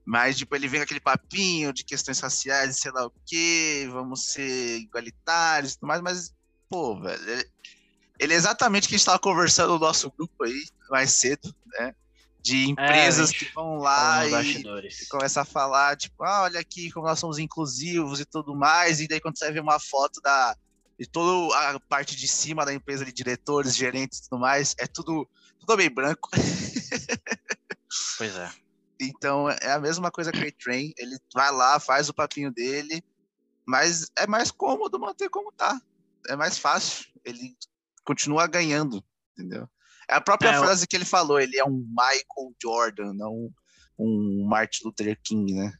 Mas, 0.04 0.36
tipo, 0.36 0.54
ele 0.56 0.68
vem 0.68 0.80
com 0.80 0.84
aquele 0.84 1.00
papinho 1.00 1.72
de 1.72 1.84
questões 1.84 2.18
raciais, 2.20 2.78
sei 2.78 2.90
lá 2.92 3.06
o 3.06 3.12
quê, 3.24 3.88
vamos 3.90 4.32
ser 4.32 4.78
igualitários 4.78 5.72
e 5.72 5.78
tudo 5.78 5.88
mais, 5.88 6.00
mas, 6.00 6.34
pô, 6.68 7.00
velho, 7.00 7.22
ele, 7.30 7.50
ele 8.18 8.32
é 8.32 8.36
exatamente 8.36 8.84
o 8.84 8.88
que 8.88 8.94
a 8.94 8.98
gente 8.98 9.06
tava 9.06 9.18
conversando 9.18 9.74
no 9.74 9.78
nosso 9.80 10.10
grupo 10.16 10.44
aí, 10.44 10.64
mais 10.90 11.10
cedo, 11.12 11.54
né? 11.78 11.94
De 12.46 12.70
empresas 12.70 13.30
gente 13.30 13.46
que 13.46 13.52
vão 13.52 13.78
lá 13.78 14.20
Falando 14.20 14.54
nos 14.54 15.00
e, 15.00 15.02
e 15.02 15.08
começa 15.08 15.40
a 15.40 15.44
falar, 15.44 15.96
tipo, 15.96 16.22
ah, 16.22 16.42
olha 16.42 16.60
aqui 16.60 16.92
como 16.92 17.04
nós 17.04 17.18
somos 17.18 17.38
inclusivos 17.38 18.20
e 18.20 18.24
tudo 18.24 18.54
mais, 18.54 19.00
e 19.00 19.08
daí 19.08 19.20
quando 19.20 19.36
você 19.36 19.50
vê 19.50 19.58
uma 19.58 19.80
foto 19.80 20.20
da 20.20 20.56
de 20.98 21.06
toda 21.06 21.54
a 21.58 21.80
parte 21.80 22.14
de 22.14 22.28
cima 22.28 22.64
da 22.64 22.72
empresa 22.72 23.04
de 23.04 23.12
diretores, 23.12 23.76
gerentes 23.76 24.20
e 24.20 24.28
tudo 24.28 24.40
mais, 24.40 24.76
é 24.78 24.86
tudo, 24.86 25.28
tudo 25.58 25.76
bem 25.76 25.90
branco. 25.90 26.30
Pois 28.18 28.34
é. 28.34 28.50
Então 29.00 29.48
é 29.50 29.72
a 29.72 29.78
mesma 29.78 30.10
coisa 30.10 30.30
que 30.30 30.38
o 30.38 30.46
A-Train, 30.46 30.92
ele 30.96 31.18
vai 31.34 31.50
lá, 31.50 31.78
faz 31.80 32.08
o 32.08 32.14
papinho 32.14 32.52
dele, 32.52 33.02
mas 33.66 34.06
é 34.16 34.26
mais 34.26 34.50
cômodo 34.50 34.98
manter 34.98 35.28
como 35.28 35.52
tá. 35.52 35.80
É 36.28 36.36
mais 36.36 36.58
fácil, 36.58 37.06
ele 37.24 37.56
continua 38.04 38.46
ganhando, 38.46 39.02
entendeu? 39.32 39.68
É 40.08 40.14
a 40.14 40.20
própria 40.20 40.50
É, 40.50 40.58
frase 40.58 40.86
que 40.86 40.96
ele 40.96 41.04
falou, 41.04 41.40
ele 41.40 41.58
é 41.58 41.64
um 41.64 41.84
Michael 41.88 42.54
Jordan, 42.62 43.12
não 43.12 43.50
um 43.98 44.46
Martin 44.46 44.84
Luther 44.84 45.18
King, 45.22 45.54
né? 45.54 45.72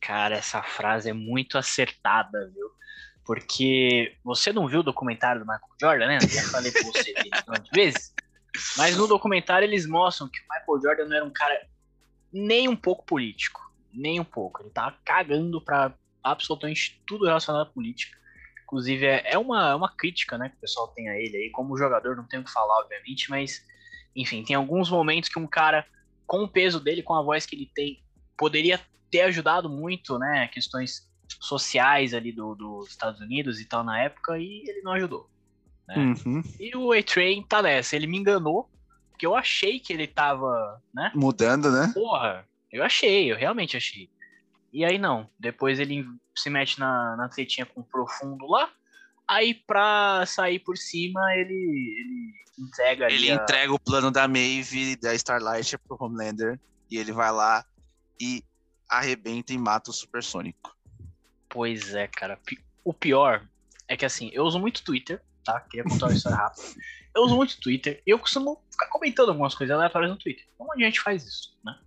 Cara, 0.00 0.36
essa 0.36 0.62
frase 0.62 1.10
é 1.10 1.12
muito 1.12 1.58
acertada, 1.58 2.50
viu? 2.54 2.68
Porque 3.24 4.16
você 4.24 4.52
não 4.52 4.66
viu 4.66 4.80
o 4.80 4.84
documentário 4.84 5.40
do 5.40 5.46
Michael 5.46 5.74
Jordan, 5.80 6.06
né? 6.06 6.18
Eu 6.22 6.28
já 6.28 6.42
falei 6.44 6.70
pra 6.72 6.82
você 6.82 7.12
de 7.12 7.70
vezes. 7.74 8.14
Mas 8.76 8.96
no 8.96 9.06
documentário 9.06 9.66
eles 9.66 9.86
mostram 9.86 10.28
que 10.28 10.38
o 10.38 10.44
Michael 10.50 10.82
Jordan 10.82 11.08
não 11.08 11.16
era 11.16 11.24
um 11.24 11.32
cara 11.32 11.66
nem 12.32 12.68
um 12.68 12.76
pouco 12.76 13.04
político. 13.04 13.60
Nem 13.92 14.20
um 14.20 14.24
pouco. 14.24 14.62
Ele 14.62 14.70
tava 14.70 14.96
cagando 15.04 15.60
pra 15.60 15.92
absolutamente 16.22 17.02
tudo 17.06 17.26
relacionado 17.26 17.62
à 17.62 17.66
política. 17.66 18.17
Inclusive, 18.68 19.06
é, 19.06 19.22
é 19.32 19.38
uma, 19.38 19.70
é 19.70 19.74
uma 19.74 19.90
crítica 19.90 20.36
né, 20.36 20.50
que 20.50 20.56
o 20.56 20.60
pessoal 20.60 20.88
tem 20.88 21.08
a 21.08 21.18
ele 21.18 21.34
aí. 21.38 21.50
Como 21.50 21.78
jogador, 21.78 22.14
não 22.14 22.24
tenho 22.28 22.42
o 22.42 22.44
que 22.44 22.52
falar, 22.52 22.80
obviamente, 22.80 23.30
mas, 23.30 23.64
enfim, 24.14 24.44
tem 24.44 24.54
alguns 24.54 24.90
momentos 24.90 25.30
que 25.30 25.38
um 25.38 25.46
cara, 25.46 25.86
com 26.26 26.44
o 26.44 26.48
peso 26.48 26.78
dele, 26.78 27.02
com 27.02 27.14
a 27.14 27.22
voz 27.22 27.46
que 27.46 27.56
ele 27.56 27.70
tem, 27.74 28.04
poderia 28.36 28.78
ter 29.10 29.22
ajudado 29.22 29.70
muito, 29.70 30.18
né? 30.18 30.48
Questões 30.48 31.08
sociais 31.40 32.12
ali 32.12 32.30
do, 32.30 32.54
dos 32.54 32.90
Estados 32.90 33.22
Unidos 33.22 33.58
e 33.58 33.64
tal 33.64 33.82
na 33.82 34.02
época, 34.02 34.38
e 34.38 34.62
ele 34.68 34.82
não 34.82 34.92
ajudou. 34.92 35.30
né? 35.86 35.96
Uhum. 35.96 36.42
E 36.60 36.76
o 36.76 36.92
A-Train 36.92 37.42
tá 37.44 37.62
nessa, 37.62 37.96
ele 37.96 38.06
me 38.06 38.18
enganou, 38.18 38.68
porque 39.10 39.26
eu 39.26 39.34
achei 39.34 39.80
que 39.80 39.94
ele 39.94 40.06
tava, 40.06 40.82
né? 40.94 41.10
Mudando, 41.14 41.72
né? 41.72 41.90
Porra, 41.94 42.46
eu 42.70 42.84
achei, 42.84 43.32
eu 43.32 43.36
realmente 43.36 43.78
achei. 43.78 44.10
E 44.72 44.84
aí 44.84 44.98
não, 44.98 45.28
depois 45.38 45.78
ele 45.78 46.04
se 46.36 46.50
mete 46.50 46.78
na, 46.78 47.16
na 47.16 47.28
tretinha 47.28 47.66
com 47.66 47.80
o 47.80 47.84
profundo 47.84 48.46
lá, 48.46 48.70
aí 49.26 49.54
pra 49.54 50.24
sair 50.26 50.58
por 50.58 50.76
cima 50.76 51.20
ele, 51.34 51.54
ele 51.54 52.34
entrega 52.66 53.06
ali 53.06 53.14
Ele 53.14 53.30
a- 53.30 53.34
entrega 53.36 53.72
o 53.72 53.78
plano 53.80 54.10
da 54.10 54.28
Maeve, 54.28 54.96
da 54.96 55.14
Starlight 55.14 55.76
pro 55.78 55.96
Homelander, 55.98 56.60
e 56.90 56.96
ele 56.98 57.12
vai 57.12 57.32
lá 57.32 57.64
e 58.20 58.44
arrebenta 58.88 59.52
e 59.52 59.58
mata 59.58 59.90
o 59.90 59.94
Supersônico. 59.94 60.76
Pois 61.48 61.94
é, 61.94 62.06
cara. 62.06 62.38
O 62.84 62.92
pior 62.92 63.46
é 63.86 63.96
que 63.96 64.04
assim, 64.04 64.30
eu 64.32 64.44
uso 64.44 64.58
muito 64.58 64.84
Twitter, 64.84 65.22
tá? 65.44 65.60
Queria 65.60 65.84
contar 65.84 66.06
uma 66.06 66.12
história 66.14 66.36
rápida. 66.38 66.62
Eu 67.14 67.22
uso 67.22 67.36
muito 67.36 67.58
Twitter 67.60 68.02
e 68.06 68.10
eu 68.10 68.18
costumo 68.18 68.62
ficar 68.70 68.88
comentando 68.88 69.30
algumas 69.30 69.54
coisas 69.54 69.74
aleatórias 69.74 70.10
no 70.10 70.18
Twitter. 70.18 70.46
Como 70.56 70.72
a 70.72 70.76
gente 70.78 71.00
faz 71.00 71.26
isso, 71.26 71.58
né? 71.64 71.78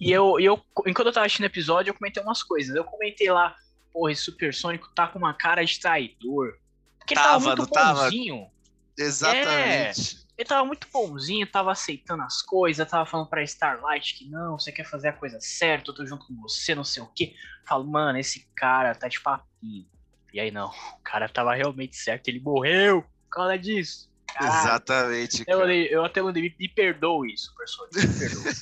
E 0.00 0.10
eu, 0.10 0.38
eu, 0.40 0.60
enquanto 0.86 1.06
eu 1.06 1.12
tava 1.12 1.26
assistindo 1.26 1.44
o 1.44 1.48
episódio, 1.48 1.90
eu 1.90 1.94
comentei 1.94 2.22
umas 2.22 2.42
coisas. 2.42 2.74
Eu 2.74 2.84
comentei 2.84 3.30
lá, 3.30 3.54
porra, 3.92 4.12
esse 4.12 4.22
Supersônico 4.22 4.90
tá 4.94 5.06
com 5.06 5.18
uma 5.18 5.34
cara 5.34 5.64
de 5.64 5.78
traidor. 5.78 6.54
Porque 6.98 7.14
ele 7.14 7.20
tava, 7.20 7.44
Tava, 7.44 7.56
muito 7.56 7.72
tava? 7.72 8.04
bonzinho. 8.04 8.50
Exatamente. 8.98 10.24
Ele 10.36 10.48
tava 10.48 10.64
muito 10.64 10.88
bonzinho, 10.92 11.46
tava 11.46 11.70
aceitando 11.70 12.22
as 12.22 12.42
coisas, 12.42 12.88
tava 12.88 13.06
falando 13.06 13.28
pra 13.28 13.42
Starlight 13.44 14.14
que 14.14 14.28
não, 14.28 14.58
você 14.58 14.72
quer 14.72 14.84
fazer 14.84 15.08
a 15.08 15.12
coisa 15.12 15.38
certa, 15.40 15.90
eu 15.90 15.94
tô 15.94 16.04
junto 16.04 16.26
com 16.26 16.34
você, 16.40 16.74
não 16.74 16.82
sei 16.82 17.02
o 17.02 17.06
quê. 17.06 17.34
Falo, 17.66 17.84
mano, 17.84 18.18
esse 18.18 18.48
cara 18.56 18.94
tá 18.94 19.06
de 19.06 19.20
papinho. 19.20 19.86
E 20.32 20.40
aí 20.40 20.50
não, 20.50 20.66
o 20.68 21.02
cara 21.04 21.28
tava 21.28 21.54
realmente 21.54 21.96
certo, 21.96 22.26
ele 22.26 22.40
morreu 22.40 23.02
por 23.02 23.30
causa 23.30 23.56
disso. 23.56 24.10
Exatamente. 24.40 25.44
Eu, 25.46 25.60
cara. 25.60 25.72
eu 25.72 26.04
até 26.04 26.20
mandei, 26.20 26.42
me, 26.42 26.54
me 26.58 26.68
perdoe 26.68 27.32
isso, 27.32 27.54
Persona, 27.56 27.88
me 27.94 28.18
perdoe. 28.18 28.52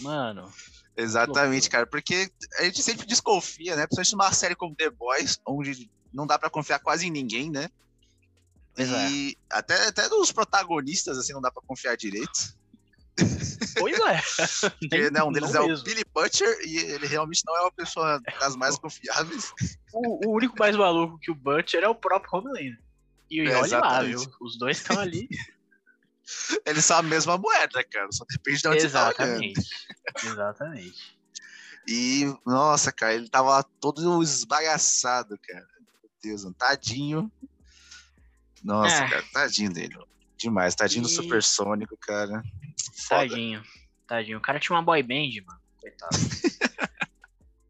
Mano, 0.00 0.50
Exatamente, 0.96 1.70
cara. 1.70 1.86
Porque 1.86 2.30
a 2.58 2.64
gente 2.64 2.82
sempre 2.82 3.06
desconfia, 3.06 3.76
né? 3.76 3.86
Principalmente 3.86 4.12
numa 4.12 4.32
série 4.32 4.54
como 4.54 4.74
The 4.74 4.90
Boys, 4.90 5.40
onde 5.46 5.90
não 6.12 6.26
dá 6.26 6.38
pra 6.38 6.50
confiar 6.50 6.78
quase 6.80 7.06
em 7.06 7.10
ninguém, 7.10 7.50
né? 7.50 7.68
É. 8.76 9.10
e 9.10 9.36
até, 9.50 9.88
até 9.88 10.08
nos 10.08 10.32
protagonistas, 10.32 11.18
assim, 11.18 11.32
não 11.32 11.40
dá 11.40 11.50
pra 11.50 11.62
confiar 11.66 11.96
direito. 11.96 12.54
pois 13.78 13.98
é. 13.98 14.22
Porque 14.80 15.10
né, 15.10 15.22
um 15.22 15.32
deles 15.32 15.52
não 15.52 15.62
é 15.62 15.64
o 15.64 15.68
mesmo. 15.68 15.84
Billy 15.84 16.04
Butcher 16.14 16.58
e 16.64 16.78
ele 16.78 17.06
realmente 17.06 17.42
não 17.46 17.56
é 17.56 17.60
uma 17.62 17.72
pessoa 17.72 18.20
das 18.38 18.56
mais 18.56 18.76
confiáveis. 18.78 19.52
O, 19.92 20.28
o 20.28 20.34
único 20.34 20.56
mais 20.58 20.76
maluco 20.76 21.18
que 21.18 21.30
o 21.30 21.34
Butcher 21.34 21.82
é 21.82 21.88
o 21.88 21.94
próprio 21.94 22.38
Homelander. 22.38 22.78
E 23.30 23.40
É, 23.40 23.56
olha 23.56 23.78
lá, 23.78 24.02
viu? 24.02 24.20
Os 24.40 24.58
dois 24.58 24.78
estão 24.78 24.98
ali. 24.98 25.28
Eles 26.66 26.84
são 26.84 26.98
a 26.98 27.02
mesma 27.02 27.36
moeda, 27.38 27.82
cara. 27.84 28.08
Só 28.12 28.24
depende 28.30 28.60
de 28.62 28.68
onde 28.68 28.80
você 28.82 28.90
tá. 28.90 29.08
Exatamente. 29.10 29.60
Exatamente. 30.24 31.20
E, 31.88 32.24
nossa, 32.46 32.92
cara, 32.92 33.14
ele 33.14 33.28
tava 33.28 33.62
todo 33.80 34.22
esbagaçado, 34.22 35.38
cara. 35.38 35.66
Meu 36.02 36.10
Deus, 36.22 36.44
um 36.44 36.52
tadinho. 36.52 37.30
Nossa, 38.62 39.04
É. 39.04 39.08
cara, 39.08 39.24
tadinho 39.32 39.72
dele. 39.72 39.96
Demais, 40.36 40.74
tadinho 40.74 41.02
do 41.02 41.08
E- 41.08 41.12
supersônico, 41.12 41.96
cara. 41.96 42.42
Foda. 43.08 43.28
Tadinho. 43.28 43.62
Tadinho. 44.06 44.38
O 44.38 44.40
cara 44.42 44.58
tinha 44.60 44.76
uma 44.76 44.82
boy 44.82 45.02
band, 45.02 45.30
mano. 45.46 45.60
Coitado. 45.80 46.10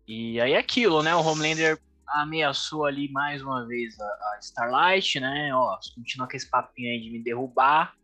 e 0.07 0.41
aí 0.41 0.53
é 0.53 0.59
aquilo, 0.59 1.03
né? 1.03 1.15
O 1.15 1.21
Homelander 1.21 1.81
ameaçou 2.09 2.85
ali 2.85 3.11
mais 3.13 3.41
uma 3.43 3.67
vez 3.67 3.99
a, 4.01 4.05
a 4.05 4.39
Starlight, 4.41 5.21
né? 5.21 5.55
Ó, 5.55 5.81
se 5.81 5.95
continuar 5.95 6.29
com 6.29 6.37
esse 6.37 6.49
papinho 6.49 6.91
aí 6.91 7.01
de 7.01 7.11
me 7.11 7.23
derrubar, 7.23 7.95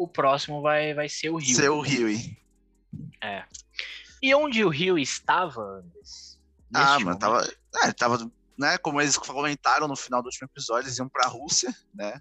o 0.00 0.08
próximo 0.08 0.62
vai, 0.62 0.94
vai 0.94 1.10
ser 1.10 1.28
o 1.28 1.36
Rio. 1.36 1.54
Seu 1.54 1.78
Huey. 1.80 2.38
E 4.22 4.34
onde 4.34 4.64
o 4.64 4.70
Rio 4.70 4.98
estava, 4.98 5.60
Andres? 5.60 6.40
Ah, 6.74 6.98
mano, 6.98 7.04
momento? 7.04 7.20
tava. 7.20 7.52
É, 7.84 7.92
tava. 7.92 8.32
Né, 8.58 8.78
como 8.78 8.98
eles 8.98 9.18
comentaram 9.18 9.86
no 9.86 9.96
final 9.96 10.22
do 10.22 10.26
último 10.26 10.48
episódio, 10.50 10.86
eles 10.86 10.98
iam 10.98 11.08
pra 11.08 11.28
Rússia, 11.28 11.74
né? 11.94 12.18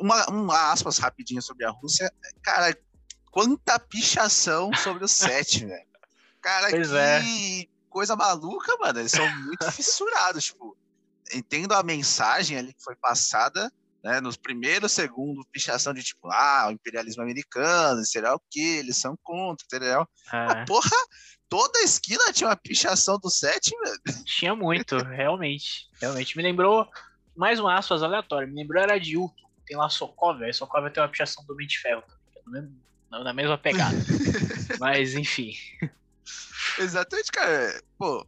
Uma, 0.00 0.26
uma 0.30 0.72
aspas 0.72 0.96
rapidinho 0.96 1.42
sobre 1.42 1.66
a 1.66 1.70
Rússia. 1.70 2.10
Cara, 2.42 2.74
quanta 3.30 3.78
pichação 3.78 4.72
sobre 4.74 5.04
o 5.04 5.08
set, 5.08 5.66
velho. 5.66 5.86
Cara, 6.40 6.70
Pois 6.70 6.88
que 6.88 6.96
é. 6.96 7.22
coisa 7.90 8.16
maluca, 8.16 8.74
mano. 8.78 9.00
Eles 9.00 9.12
são 9.12 9.28
muito 9.42 9.70
fissurados, 9.70 10.44
tipo. 10.44 10.74
Entendo 11.34 11.72
a 11.72 11.82
mensagem 11.82 12.56
ali 12.56 12.72
que 12.72 12.82
foi 12.82 12.96
passada, 12.96 13.70
né? 14.02 14.20
Nos 14.20 14.36
primeiros 14.36 14.92
segundos, 14.92 15.46
pichação 15.52 15.94
de 15.94 16.02
tipo, 16.02 16.28
ah, 16.30 16.66
o 16.68 16.72
imperialismo 16.72 17.22
americano, 17.22 18.04
será 18.04 18.34
o 18.34 18.42
quê? 18.50 18.78
Eles 18.80 18.96
são 18.96 19.16
contra, 19.22 19.64
entendeu? 19.64 20.06
É, 20.32 20.64
Porra, 20.64 20.90
toda 21.48 21.78
a 21.78 21.82
esquina 21.82 22.32
tinha 22.32 22.48
uma 22.48 22.56
pichação 22.56 23.18
do 23.18 23.30
set, 23.30 23.70
velho. 23.84 24.24
tinha 24.24 24.56
muito, 24.56 24.96
realmente. 24.98 25.88
Realmente. 26.00 26.36
Me 26.36 26.42
lembrou 26.42 26.88
mais 27.36 27.60
um 27.60 27.68
aspas 27.68 28.02
aleatório. 28.02 28.48
Me 28.48 28.54
lembrou 28.54 28.82
era 28.82 28.98
de 28.98 29.16
Ultron. 29.16 29.48
Tem 29.66 29.76
lá 29.76 29.88
Sokovia. 29.88 30.46
Aí 30.46 30.52
Sokovia 30.52 30.90
tem 30.90 31.02
uma 31.02 31.08
pichação 31.08 31.44
do 31.44 31.56
de 31.56 31.78
Ferro 31.78 32.02
que 32.02 32.50
Na 33.10 33.32
mesma 33.32 33.56
pegada. 33.56 33.96
Mas, 34.80 35.14
enfim. 35.14 35.52
Exatamente, 36.78 37.30
cara. 37.30 37.82
Pô, 37.98 38.26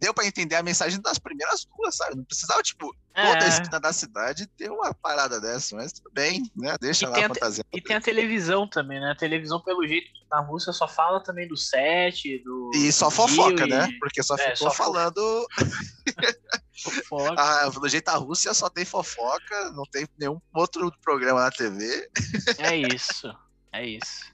deu 0.00 0.12
pra 0.14 0.26
entender 0.26 0.56
a 0.56 0.62
mensagem 0.62 1.00
das 1.00 1.18
primeiras 1.18 1.64
duas, 1.76 1.96
sabe? 1.96 2.16
Não 2.16 2.24
precisava, 2.24 2.62
tipo, 2.62 2.94
É, 3.14 3.32
toda 3.32 3.44
a 3.44 3.48
esquina 3.48 3.80
da 3.80 3.92
cidade 3.92 4.46
ter 4.56 4.70
uma 4.70 4.92
parada 4.94 5.40
dessa, 5.40 5.76
mas 5.76 5.92
tudo 5.92 6.10
bem, 6.12 6.42
né? 6.56 6.74
Deixa 6.80 7.06
E 7.06 7.08
lá 7.08 7.18
a 7.18 7.28
fantasia. 7.28 7.64
E 7.72 7.80
tem 7.80 7.96
a 7.96 8.00
televisão 8.00 8.68
também, 8.68 9.00
né? 9.00 9.10
A 9.12 9.16
televisão, 9.16 9.62
pelo 9.62 9.86
jeito, 9.86 10.06
na 10.30 10.40
Rússia 10.40 10.72
só 10.72 10.88
fala 10.88 11.22
também 11.22 11.46
do 11.48 11.56
set, 11.56 12.42
do. 12.44 12.70
E 12.74 12.90
só 12.92 13.10
fofoca, 13.10 13.66
né? 13.66 13.88
Porque 14.00 14.22
só 14.22 14.34
É, 14.34 14.54
ficou 14.54 14.68
só 14.68 14.70
falando. 14.70 15.46
fofoca. 16.82 17.34
Ah, 17.38 17.70
pelo 17.72 17.88
jeito 17.88 18.08
a 18.08 18.16
Rússia 18.16 18.52
só 18.52 18.68
tem 18.68 18.84
fofoca, 18.84 19.70
não 19.72 19.84
tem 19.84 20.06
nenhum 20.18 20.40
outro 20.54 20.90
programa 21.02 21.40
na 21.40 21.50
TV. 21.50 22.08
É 22.58 22.76
isso. 22.76 23.32
É 23.72 23.86
isso. 23.86 24.24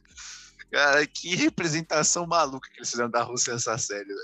Cara, 0.73 1.07
que 1.07 1.35
representação 1.35 2.27
maluca 2.27 2.69
que 2.73 2.79
eles 2.79 2.91
fizeram 2.91 3.11
da 3.11 3.23
Rússia 3.23 3.53
nessa 3.53 3.77
série, 3.77 4.05
velho. 4.07 4.21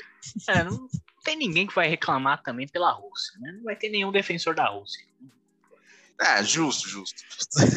É, 0.49 0.65
não 0.65 0.89
tem 1.27 1.37
ninguém 1.37 1.67
que 1.67 1.75
vai 1.75 1.89
reclamar 1.89 2.41
também 2.41 2.69
pela 2.69 2.93
Rússia, 2.93 3.37
né? 3.41 3.51
Não 3.57 3.65
vai 3.65 3.75
ter 3.75 3.89
nenhum 3.89 4.13
defensor 4.13 4.55
da 4.55 4.69
Rússia. 4.69 5.05
É, 6.21 6.43
justo, 6.45 6.89
justo. 6.89 7.21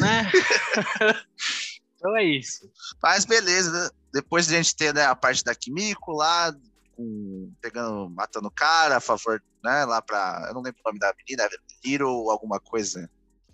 Né? 0.00 0.30
então 1.96 2.16
é 2.16 2.24
isso. 2.24 2.70
Mas 3.02 3.24
beleza, 3.24 3.72
né? 3.72 3.90
depois 4.12 4.46
de 4.46 4.54
a 4.54 4.62
gente 4.62 4.76
ter 4.76 4.94
né, 4.94 5.04
a 5.04 5.16
parte 5.16 5.42
da 5.42 5.52
Kimiko 5.52 6.12
lá, 6.12 6.54
com, 6.96 7.52
pegando, 7.60 8.08
matando 8.10 8.46
o 8.46 8.52
cara, 8.52 8.98
a 8.98 9.00
favor, 9.00 9.42
né, 9.64 9.84
lá 9.84 10.00
pra. 10.00 10.46
Eu 10.48 10.54
não 10.54 10.62
lembro 10.62 10.80
o 10.84 10.88
nome 10.88 11.00
da 11.00 11.12
menina, 11.18 11.48
Little 11.84 12.30
alguma 12.30 12.60
coisa. 12.60 13.10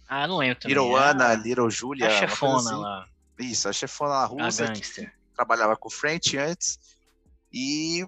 Ah, 0.06 0.28
não 0.28 0.36
lembro 0.36 0.60
também. 0.60 0.76
Little 0.76 0.98
é 0.98 1.02
Ana, 1.02 1.28
a- 1.30 1.34
Little 1.34 1.70
Julia. 1.70 2.06
a 2.06 2.10
chefona 2.10 2.56
assim. 2.58 2.74
lá, 2.76 3.08
Isso, 3.40 3.68
a 3.68 3.72
chefona 3.72 4.24
russa, 4.26 4.70
que 4.72 5.10
trabalhava 5.34 5.74
com 5.74 5.88
o 5.88 5.92
French 5.92 6.36
antes. 6.36 6.78
E, 7.52 8.06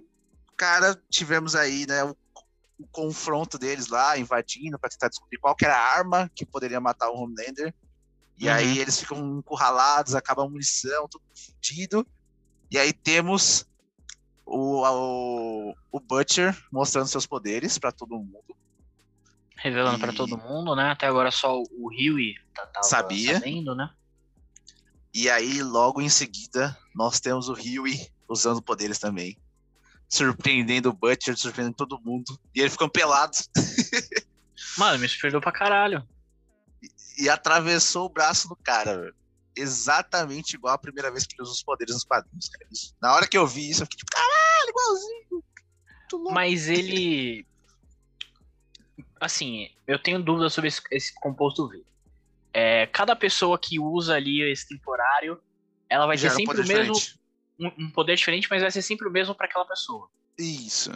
cara, 0.58 1.00
tivemos 1.08 1.54
aí, 1.54 1.86
né, 1.86 2.04
o, 2.04 2.14
o 2.78 2.86
confronto 2.88 3.58
deles 3.58 3.86
lá, 3.88 4.18
invadindo 4.18 4.78
pra 4.78 4.90
tentar 4.90 5.08
descobrir 5.08 5.38
qual 5.38 5.56
era 5.62 5.74
a 5.76 5.94
arma 5.96 6.30
que 6.34 6.44
poderia 6.44 6.80
matar 6.80 7.08
o 7.10 7.14
Homelander. 7.16 7.74
E 8.36 8.46
Uhum. 8.46 8.52
aí 8.54 8.78
eles 8.78 9.00
ficam 9.00 9.38
encurralados, 9.38 10.14
acaba 10.14 10.44
a 10.44 10.48
munição, 10.48 11.08
tudo 11.08 11.24
fudido. 11.34 12.06
E 12.70 12.78
aí 12.78 12.92
temos 12.92 13.66
o, 14.44 14.82
o, 14.86 15.74
o 15.90 16.00
Butcher 16.00 16.56
mostrando 16.70 17.08
seus 17.08 17.26
poderes 17.26 17.78
pra 17.78 17.90
todo 17.90 18.16
mundo. 18.18 18.56
Revelando 19.56 19.98
pra 19.98 20.12
E- 20.12 20.16
todo 20.16 20.38
mundo, 20.38 20.76
né? 20.76 20.90
Até 20.92 21.06
agora 21.06 21.30
só 21.32 21.56
o 21.58 21.88
Huey 21.90 22.34
tá, 22.54 22.82
Sabia. 22.82 23.34
sabendo, 23.34 23.74
né? 23.74 23.90
E 25.12 25.28
aí, 25.28 25.62
logo 25.62 26.00
em 26.00 26.08
seguida, 26.08 26.78
nós 26.94 27.18
temos 27.18 27.48
o 27.48 27.54
Huey 27.54 28.08
usando 28.28 28.62
poderes 28.62 28.98
também. 29.00 29.36
Surpreendendo 30.08 30.88
o 30.88 30.92
Butcher, 30.92 31.36
surpreendendo 31.36 31.76
todo 31.76 32.00
mundo. 32.00 32.38
E 32.54 32.60
ele 32.60 32.70
ficou 32.70 32.88
pelado 32.88 33.36
Mano, 34.78 34.98
me 34.98 35.08
surpreendeu 35.08 35.40
pra 35.40 35.52
caralho. 35.52 36.06
e 37.18 37.28
atravessou 37.28 38.06
o 38.06 38.08
braço 38.08 38.48
do 38.48 38.56
cara, 38.56 38.98
velho. 38.98 39.14
Exatamente 39.56 40.54
igual 40.54 40.74
a 40.74 40.78
primeira 40.78 41.10
vez 41.10 41.26
que 41.26 41.34
ele 41.34 41.42
usa 41.42 41.52
os 41.52 41.62
poderes 41.62 41.94
nos 41.94 42.04
quadrinhos, 42.04 42.48
cara. 42.48 42.64
Isso- 42.72 42.94
Na 43.02 43.12
hora 43.14 43.26
que 43.26 43.36
eu 43.36 43.46
vi 43.46 43.68
isso, 43.70 43.82
eu 43.82 43.86
fiquei 43.86 43.98
tipo, 43.98 44.10
caralho, 44.12 44.70
igualzinho. 44.70 46.32
Mas 46.32 46.68
ele. 46.68 47.46
Assim, 49.20 49.68
eu 49.86 49.98
tenho 49.98 50.22
dúvidas 50.22 50.52
sobre 50.54 50.68
esse, 50.68 50.80
esse 50.92 51.14
composto 51.14 51.68
V. 51.68 51.84
É, 52.52 52.86
cada 52.86 53.14
pessoa 53.16 53.58
que 53.58 53.78
usa 53.78 54.14
ali 54.14 54.40
esse 54.50 54.68
temporário, 54.68 55.40
ela 55.88 56.06
vai 56.06 56.16
Já 56.16 56.28
ter 56.28 56.34
um 56.34 56.36
sempre 56.38 56.60
o 56.62 56.66
mesmo. 56.66 56.94
diferente. 56.94 57.20
Um, 57.58 57.86
um 57.86 57.90
poder 57.90 58.14
diferente, 58.16 58.46
mas 58.50 58.62
vai 58.62 58.70
ser 58.70 58.82
sempre 58.82 59.08
o 59.08 59.10
mesmo 59.10 59.34
pra 59.34 59.46
aquela 59.46 59.64
pessoa. 59.64 60.08
Isso. 60.38 60.92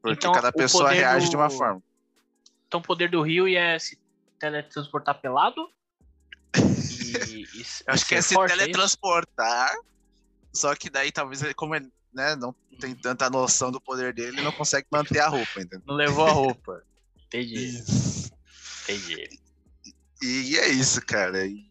Porque 0.00 0.18
Então, 0.18 0.32
cada 0.32 0.52
pessoa 0.52 0.90
reage 0.92 1.26
do- 1.26 1.30
de 1.30 1.36
uma 1.36 1.50
forma. 1.50 1.82
Então 2.68 2.80
o 2.80 2.82
poder 2.82 3.10
do 3.10 3.22
Rio 3.22 3.48
é 3.48 3.78
se 3.78 3.98
teletransportar 4.38 5.20
pelado? 5.20 5.68
E, 7.06 7.42
e 7.42 7.66
acho 7.86 8.06
que 8.06 8.14
é 8.14 8.20
se 8.22 8.34
forte, 8.34 8.56
teletransportar. 8.56 9.72
É 9.72 9.76
só 10.52 10.74
que 10.74 10.88
daí 10.88 11.10
talvez 11.12 11.42
ele, 11.42 11.54
como 11.54 11.74
ele 11.74 11.90
né, 12.12 12.36
não 12.36 12.54
tem 12.80 12.94
tanta 12.94 13.28
noção 13.28 13.70
do 13.72 13.80
poder 13.80 14.12
dele, 14.14 14.28
ele 14.36 14.42
não 14.42 14.52
consegue 14.52 14.86
manter 14.90 15.20
a 15.20 15.28
roupa, 15.28 15.60
entendeu? 15.60 15.82
Não 15.86 15.94
levou 15.96 16.26
a 16.26 16.30
roupa. 16.32 16.82
Entendi. 17.26 17.82
Entendi. 18.82 19.40
E, 20.22 20.52
e, 20.52 20.58
é 20.58 20.68
isso, 20.68 21.04
cara. 21.04 21.44
E 21.46 21.68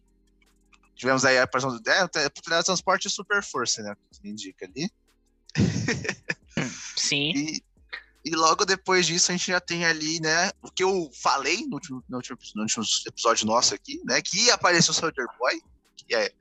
tivemos 1.04 1.24
aí 1.26 1.36
a 1.36 1.42
aparição 1.42 1.70
do. 1.70 1.90
É, 1.90 2.28
teletransporte 2.28 3.08
e 3.08 3.10
super 3.10 3.42
força, 3.42 3.82
né? 3.82 3.94
Que 4.10 4.26
indica 4.26 4.64
ali. 4.64 4.90
Sim. 6.96 7.32
E, 7.34 7.62
e 8.24 8.34
logo 8.34 8.64
depois 8.64 9.06
disso 9.06 9.30
a 9.30 9.36
gente 9.36 9.48
já 9.48 9.60
tem 9.60 9.84
ali, 9.84 10.18
né, 10.20 10.50
o 10.62 10.70
que 10.70 10.82
eu 10.82 11.10
falei 11.22 11.66
no 11.66 11.74
último, 11.74 12.02
no 12.08 12.16
último, 12.16 12.38
no 12.54 12.62
último 12.62 12.84
episódio 13.06 13.46
nosso 13.46 13.74
aqui, 13.74 14.00
né, 14.04 14.22
que 14.22 14.46
ia 14.46 14.54
aparecer 14.54 14.90
o 14.90 14.94
Soldier 14.94 15.26
Boy, 15.38 15.60
que 15.94 16.14
é, 16.14 16.32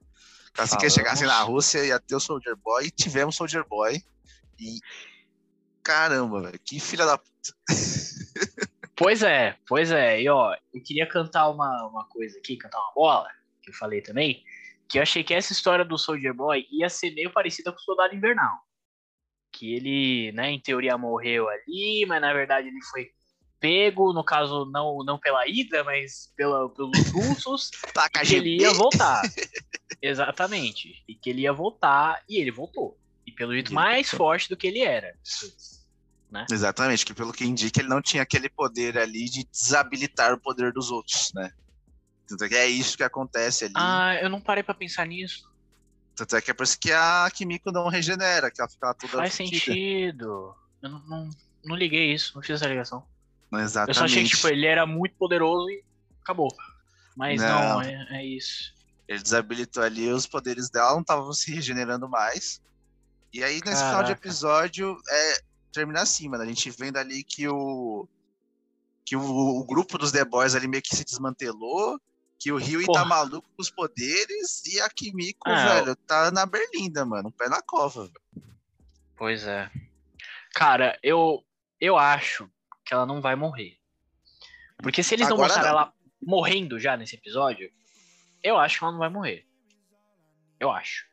assim 0.58 0.78
que 0.78 0.90
chegasse 0.90 1.26
na 1.26 1.42
Rússia 1.42 1.84
ia 1.84 2.00
ter 2.00 2.16
o 2.16 2.20
Soldier 2.20 2.56
Boy, 2.56 2.86
e 2.86 2.92
tivemos 2.92 3.36
Soldier 3.36 3.68
Boy, 3.68 4.02
e 4.58 4.80
caramba, 5.84 6.44
velho, 6.44 6.60
que 6.60 6.80
filha 6.80 7.06
da 7.06 7.18
puta. 7.18 7.54
Pois 8.96 9.24
é, 9.24 9.58
pois 9.68 9.92
é, 9.92 10.22
e 10.22 10.30
ó, 10.30 10.56
eu 10.72 10.84
queria 10.84 11.08
cantar 11.08 11.50
uma, 11.50 11.88
uma 11.88 12.06
coisa 12.06 12.38
aqui, 12.38 12.56
cantar 12.56 12.78
uma 12.78 12.94
bola, 12.94 13.28
que 13.64 13.72
eu 13.72 13.74
falei 13.74 14.02
também, 14.02 14.44
que 14.88 14.98
eu 14.98 15.04
achei 15.04 15.24
que 15.24 15.34
essa 15.34 15.54
história 15.54 15.86
do 15.86 15.98
Soldier 15.98 16.34
Boy 16.34 16.68
ia 16.72 16.90
ser 16.90 17.12
meio 17.12 17.32
parecida 17.32 17.72
com 17.72 17.78
o 17.78 17.82
Soldado 17.82 18.16
Invernal 18.16 18.58
que 19.54 19.76
ele, 19.76 20.32
né, 20.32 20.50
em 20.50 20.60
teoria 20.60 20.98
morreu 20.98 21.48
ali, 21.48 22.06
mas 22.08 22.20
na 22.20 22.34
verdade 22.34 22.68
ele 22.68 22.84
foi 22.90 23.12
pego, 23.60 24.12
no 24.12 24.24
caso 24.24 24.66
não, 24.66 24.98
não 25.06 25.18
pela 25.18 25.48
ida, 25.48 25.84
mas 25.84 26.34
pela, 26.36 26.68
pelos 26.70 27.10
russos, 27.12 27.72
e 28.22 28.26
que 28.26 28.36
ele 28.36 28.58
ia 28.58 28.74
voltar. 28.74 29.22
Exatamente. 30.02 31.02
E 31.08 31.16
que 31.16 31.30
ele 31.30 31.44
ia 31.44 31.54
voltar 31.54 32.22
e 32.28 32.42
ele 32.42 32.52
voltou. 32.52 33.00
E 33.26 33.32
pelo 33.32 33.54
jeito 33.54 33.74
mais 33.74 34.10
forte 34.10 34.50
do 34.50 34.58
que 34.58 34.68
ele 34.68 34.82
era. 34.82 35.16
Né? 36.30 36.46
Exatamente, 36.52 37.06
que 37.06 37.14
pelo 37.14 37.32
que 37.32 37.46
indica 37.46 37.80
ele 37.80 37.88
não 37.88 38.02
tinha 38.02 38.24
aquele 38.24 38.50
poder 38.50 38.98
ali 38.98 39.30
de 39.30 39.46
desabilitar 39.46 40.34
o 40.34 40.42
poder 40.42 40.74
dos 40.74 40.92
outros, 40.92 41.32
né? 41.34 41.54
Tanto 42.28 42.44
é 42.46 42.50
que 42.50 42.56
é 42.56 42.68
isso 42.68 42.98
que 42.98 43.04
acontece 43.04 43.66
ali. 43.66 43.74
Ah, 43.76 44.16
eu 44.22 44.30
não 44.30 44.40
parei 44.40 44.64
para 44.64 44.74
pensar 44.74 45.06
nisso. 45.06 45.52
Tanto 46.16 46.36
é 46.36 46.42
que 46.42 46.52
é 46.52 46.54
por 46.54 46.64
isso 46.64 46.80
que 46.80 46.92
a 46.92 47.30
Kimiko 47.34 47.72
não 47.72 47.88
regenera, 47.88 48.52
que 48.52 48.62
ela 48.62 48.70
fica 48.70 48.94
toda 48.94 49.18
Faz 49.18 49.34
sentido. 49.34 50.56
Eu 50.82 50.90
não, 50.90 51.00
não, 51.08 51.30
não, 51.66 51.76
liguei 51.76 52.14
isso, 52.14 52.34
não 52.36 52.42
fiz 52.42 52.52
essa 52.52 52.68
ligação. 52.68 53.06
Exatamente. 53.52 53.90
Eu 53.90 53.96
só 53.96 54.06
achei 54.06 54.24
que 54.24 54.30
tipo, 54.30 54.48
ele 54.48 54.66
era 54.66 54.86
muito 54.86 55.16
poderoso 55.16 55.70
e 55.70 55.84
acabou. 56.22 56.50
Mas 57.16 57.42
não, 57.42 57.76
não 57.76 57.82
é, 57.82 58.08
é, 58.12 58.26
isso. 58.26 58.74
Ele 59.08 59.22
desabilitou 59.22 59.84
ali 59.84 60.10
os 60.10 60.28
poderes 60.28 60.70
dela, 60.70 60.94
não 60.94 61.02
estavam 61.02 61.34
se 61.34 61.52
regenerando 61.52 62.08
mais. 62.08 62.62
E 63.32 63.44
aí, 63.44 63.56
nesse 63.56 63.82
Caraca. 63.82 63.90
final 63.90 64.04
de 64.04 64.12
episódio, 64.12 64.98
é, 65.10 65.42
termina 65.72 66.02
assim, 66.02 66.30
mano. 66.30 66.44
A 66.44 66.48
gente 66.48 66.70
vendo 66.72 66.98
ali 66.98 67.24
que 67.24 67.48
o. 67.48 68.08
Que 69.06 69.16
o, 69.16 69.22
o 69.22 69.66
grupo 69.66 69.98
dos 69.98 70.12
The 70.12 70.24
Boys 70.24 70.56
ali 70.56 70.68
meio 70.68 70.82
que 70.82 70.96
se 70.96 71.04
desmantelou 71.04 72.00
que 72.44 72.52
o 72.52 72.58
Rio 72.58 72.86
tá 72.92 73.06
maluco 73.06 73.48
com 73.56 73.62
os 73.62 73.70
poderes 73.70 74.66
e 74.66 74.82
a 74.82 74.90
Kimiko, 74.90 75.50
é, 75.50 75.76
velho, 75.76 75.96
tá 75.96 76.30
na 76.30 76.46
berlinda, 76.46 77.06
mano. 77.06 77.32
Pé 77.32 77.48
na 77.48 77.62
cova, 77.62 78.02
velho. 78.04 78.22
Pois 79.16 79.48
é. 79.48 79.72
Cara, 80.54 81.00
eu, 81.02 81.42
eu 81.80 81.98
acho 81.98 82.52
que 82.86 82.94
ela 82.94 83.06
não 83.06 83.22
vai 83.22 83.38
morrer. 83.38 83.78
Porque 84.80 85.02
se 85.02 85.16
eles 85.16 85.28
Agora 85.28 85.38
não 85.38 85.48
mostraram 85.48 85.70
ela 85.70 85.94
morrendo 86.22 86.78
já 86.78 86.98
nesse 86.98 87.16
episódio, 87.16 87.72
eu 88.44 88.58
acho 88.58 88.78
que 88.78 88.84
ela 88.84 88.92
não 88.92 89.00
vai 89.00 89.10
morrer. 89.10 89.48
Eu 90.60 90.70
acho. 90.70 91.06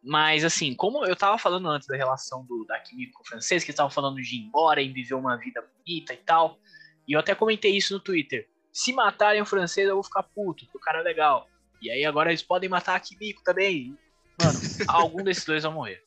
Mas, 0.00 0.44
assim, 0.44 0.72
como 0.72 1.04
eu 1.04 1.16
tava 1.16 1.36
falando 1.36 1.68
antes 1.68 1.88
da 1.88 1.96
relação 1.96 2.44
do, 2.44 2.64
da 2.64 2.78
Kimiko 2.78 3.14
com 3.14 3.24
o 3.24 3.26
francês, 3.26 3.64
que 3.64 3.72
estavam 3.72 3.90
falando 3.90 4.22
de 4.22 4.36
ir 4.36 4.44
embora 4.46 4.80
e 4.80 4.92
viver 4.92 5.14
uma 5.14 5.36
vida 5.36 5.68
bonita 5.78 6.14
e 6.14 6.18
tal, 6.18 6.60
e 7.08 7.14
eu 7.14 7.18
até 7.18 7.34
comentei 7.34 7.76
isso 7.76 7.92
no 7.92 7.98
Twitter. 7.98 8.48
Se 8.74 8.92
matarem 8.92 9.40
o 9.40 9.46
francês, 9.46 9.88
eu 9.88 9.94
vou 9.94 10.02
ficar 10.02 10.24
puto, 10.24 10.64
porque 10.64 10.78
o 10.78 10.80
cara 10.80 10.98
é 10.98 11.02
legal. 11.02 11.48
E 11.80 11.88
aí 11.88 12.04
agora 12.04 12.30
eles 12.30 12.42
podem 12.42 12.68
matar 12.68 12.96
a 12.96 13.00
Kimiko 13.00 13.40
também. 13.44 13.96
Mano, 14.42 14.58
algum 14.88 15.22
desses 15.22 15.44
dois 15.44 15.62
vai 15.62 15.72
morrer. 15.72 16.02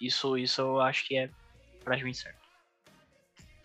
Isso, 0.00 0.38
isso 0.38 0.60
eu 0.60 0.80
acho 0.80 1.04
que 1.04 1.18
é 1.18 1.28
praticamente 1.82 2.18
certo. 2.18 2.38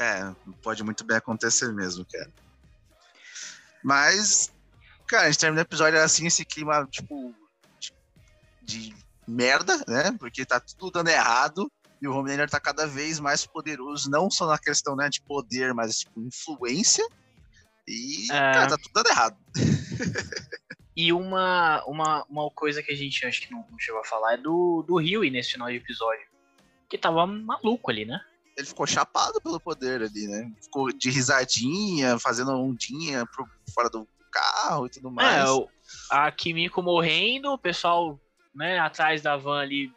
É, 0.02 0.34
pode 0.64 0.84
muito 0.84 1.04
bem 1.04 1.16
acontecer 1.16 1.72
mesmo, 1.72 2.06
cara. 2.12 2.34
Mas, 3.84 4.52
cara, 5.08 5.28
a 5.28 5.32
gente 5.32 5.40
termina 5.40 5.62
o 5.62 5.66
episódio 5.66 6.02
assim, 6.02 6.26
esse 6.26 6.44
clima, 6.44 6.88
tipo, 6.90 7.36
de 8.64 8.96
merda, 9.28 9.78
né? 9.88 10.12
Porque 10.18 10.44
tá 10.44 10.60
tudo 10.60 10.94
dando 10.94 11.10
errado 11.10 11.72
e 12.02 12.08
o 12.08 12.16
Homelander 12.16 12.50
tá 12.50 12.60
cada 12.60 12.88
vez 12.88 13.20
mais 13.20 13.46
poderoso, 13.46 14.10
não 14.10 14.32
só 14.32 14.48
na 14.48 14.58
questão 14.58 14.96
né, 14.96 15.08
de 15.08 15.22
poder, 15.22 15.74
mas 15.74 16.00
tipo, 16.00 16.20
influência. 16.20 17.08
E, 17.88 18.26
é... 18.32 18.54
cara, 18.54 18.70
tá 18.70 18.78
tudo 18.78 18.94
dando 18.94 19.08
errado. 19.08 19.38
E 20.96 21.12
uma, 21.12 21.84
uma, 21.86 22.24
uma 22.30 22.52
coisa 22.52 22.84
que 22.84 22.92
a 22.92 22.96
gente 22.96 23.26
acho 23.26 23.42
que 23.42 23.52
não, 23.52 23.66
chegou 23.80 24.00
a 24.00 24.06
falar 24.06 24.36
é 24.36 24.38
do, 24.38 24.84
do 24.88 24.98
Rio 24.98 25.22
nesse 25.24 25.54
final 25.54 25.68
de 25.68 25.78
episódio. 25.78 26.26
Que 26.88 26.98
tava 26.98 27.26
maluco 27.26 27.90
ali, 27.90 28.06
né? 28.06 28.22
Ele 28.56 28.68
ficou 28.68 28.86
chapado 28.86 29.42
pelo 29.42 29.60
poder 29.60 30.04
ali, 30.04 30.28
né? 30.28 30.52
Ficou 30.62 30.94
de 30.94 31.10
risadinha, 31.10 32.20
fazendo 32.20 32.52
ondinha 32.52 33.26
pro, 33.26 33.48
fora 33.74 33.90
do 33.90 34.08
carro 34.32 34.86
e 34.86 34.90
tudo 34.90 35.08
é, 35.08 35.12
mais. 35.12 35.50
É, 35.50 35.68
a 36.12 36.32
Kimiko 36.32 36.84
morrendo, 36.84 37.52
o 37.52 37.58
pessoal 37.58 38.20
né, 38.54 38.78
atrás 38.78 39.24
da 39.24 39.36
van 39.36 39.62
ali 39.62 39.92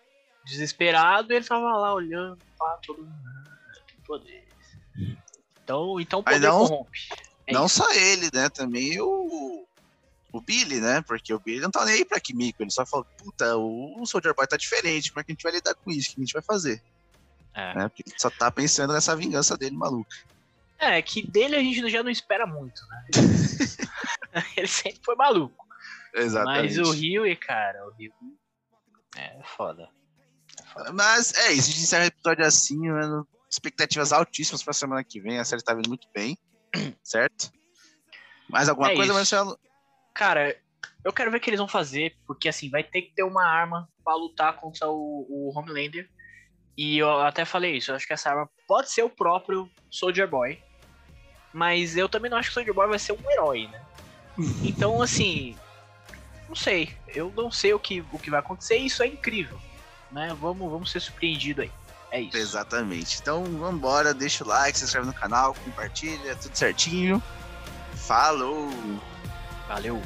desesperado, 0.46 1.32
e 1.32 1.36
ele 1.36 1.44
tava 1.44 1.76
lá 1.76 1.92
olhando, 1.92 2.38
pá, 2.58 2.78
todo 2.86 3.02
mundo. 3.02 3.14
Ah, 3.26 3.52
poder. 4.06 4.46
Então, 5.62 6.00
então 6.00 6.20
o 6.20 6.22
poder 6.22 6.40
não, 6.40 6.58
corrompe. 6.60 7.00
Não 7.52 7.68
só 7.68 7.90
ele, 7.92 8.28
né? 8.32 8.48
Também 8.48 9.00
o, 9.00 9.66
o 10.32 10.40
Billy, 10.40 10.80
né? 10.80 11.00
Porque 11.02 11.32
o 11.32 11.38
Billy 11.38 11.60
não 11.60 11.70
tá 11.70 11.84
nem 11.84 11.94
aí 11.94 12.04
pra 12.04 12.20
Kimiko. 12.20 12.62
Ele 12.62 12.70
só 12.70 12.84
fala, 12.84 13.04
puta, 13.04 13.56
o 13.56 14.04
Soldier 14.04 14.34
Boy 14.34 14.46
tá 14.46 14.56
diferente. 14.56 15.10
Como 15.12 15.20
é 15.20 15.24
que 15.24 15.32
a 15.32 15.34
gente 15.34 15.42
vai 15.42 15.52
lidar 15.52 15.74
com 15.74 15.90
isso? 15.90 16.10
O 16.10 16.14
que 16.14 16.20
a 16.20 16.24
gente 16.24 16.32
vai 16.32 16.42
fazer? 16.42 16.82
É. 17.54 17.74
Né? 17.74 17.88
Porque 17.88 18.02
ele 18.06 18.18
só 18.18 18.30
tá 18.30 18.50
pensando 18.50 18.92
nessa 18.92 19.14
vingança 19.14 19.56
dele, 19.56 19.76
maluco. 19.76 20.10
É, 20.78 21.00
que 21.00 21.26
dele 21.26 21.56
a 21.56 21.60
gente 21.60 21.88
já 21.88 22.02
não 22.02 22.10
espera 22.10 22.46
muito, 22.46 22.82
né? 22.88 23.06
ele 24.56 24.66
sempre 24.68 25.00
foi 25.02 25.14
maluco. 25.14 25.64
Exatamente. 26.14 26.78
Mas 26.78 26.88
o 26.88 26.92
Rio, 26.92 27.26
e 27.26 27.34
cara, 27.34 27.86
o 27.86 27.90
Rio 27.92 28.12
é 29.16 29.38
foda. 29.56 29.88
é 30.60 30.66
foda. 30.66 30.92
Mas 30.92 31.32
é 31.34 31.52
isso, 31.52 31.70
a 31.70 31.72
gente 31.72 31.82
encerra 31.82 32.04
o 32.04 32.08
episódio 32.08 32.44
assim, 32.44 32.78
mano. 32.90 33.26
Expectativas 33.48 34.12
altíssimas 34.12 34.62
pra 34.62 34.74
semana 34.74 35.02
que 35.02 35.18
vem. 35.18 35.38
A 35.38 35.44
série 35.44 35.62
tá 35.62 35.72
vindo 35.72 35.88
muito 35.88 36.08
bem 36.12 36.36
certo? 37.02 37.50
Mais 38.48 38.68
alguma 38.68 38.90
é 38.90 38.94
coisa, 38.94 39.10
isso. 39.10 39.14
Marcelo? 39.14 39.58
Cara, 40.14 40.56
eu 41.04 41.12
quero 41.12 41.30
ver 41.30 41.38
o 41.38 41.40
que 41.40 41.50
eles 41.50 41.60
vão 41.60 41.68
fazer, 41.68 42.16
porque 42.26 42.48
assim, 42.48 42.70
vai 42.70 42.82
ter 42.82 43.02
que 43.02 43.14
ter 43.14 43.22
uma 43.22 43.44
arma 43.44 43.88
para 44.04 44.16
lutar 44.16 44.56
contra 44.56 44.88
o, 44.88 45.26
o 45.28 45.52
Homelander. 45.56 46.08
E 46.76 46.98
eu 46.98 47.20
até 47.22 47.44
falei 47.44 47.76
isso, 47.76 47.90
eu 47.90 47.96
acho 47.96 48.06
que 48.06 48.12
essa 48.12 48.30
arma 48.30 48.48
pode 48.68 48.90
ser 48.90 49.02
o 49.02 49.10
próprio 49.10 49.70
Soldier 49.90 50.28
Boy. 50.28 50.62
Mas 51.52 51.96
eu 51.96 52.08
também 52.08 52.30
não 52.30 52.36
acho 52.36 52.48
que 52.48 52.52
o 52.52 52.54
Soldier 52.54 52.74
Boy 52.74 52.88
vai 52.88 52.98
ser 52.98 53.12
um 53.12 53.30
herói, 53.30 53.66
né? 53.68 53.82
Então, 54.62 55.00
assim, 55.00 55.56
não 56.48 56.54
sei. 56.54 56.94
Eu 57.08 57.32
não 57.34 57.50
sei 57.50 57.72
o 57.72 57.78
que, 57.78 58.04
o 58.12 58.18
que 58.18 58.30
vai 58.30 58.40
acontecer 58.40 58.78
e 58.78 58.86
isso 58.86 59.02
é 59.02 59.06
incrível. 59.06 59.58
Né? 60.10 60.36
Vamos, 60.40 60.70
vamos 60.70 60.90
ser 60.90 61.00
surpreendidos 61.00 61.64
aí. 61.64 61.70
É 62.16 62.20
isso. 62.22 62.36
Exatamente. 62.36 63.18
Então 63.20 63.44
vambora, 63.44 64.14
deixa 64.14 64.42
o 64.42 64.48
like, 64.48 64.78
se 64.78 64.84
inscreve 64.84 65.06
no 65.06 65.12
canal, 65.12 65.54
compartilha, 65.54 66.34
tudo 66.36 66.56
certinho. 66.56 67.22
Falou! 67.94 68.70
Valeu! 69.68 70.00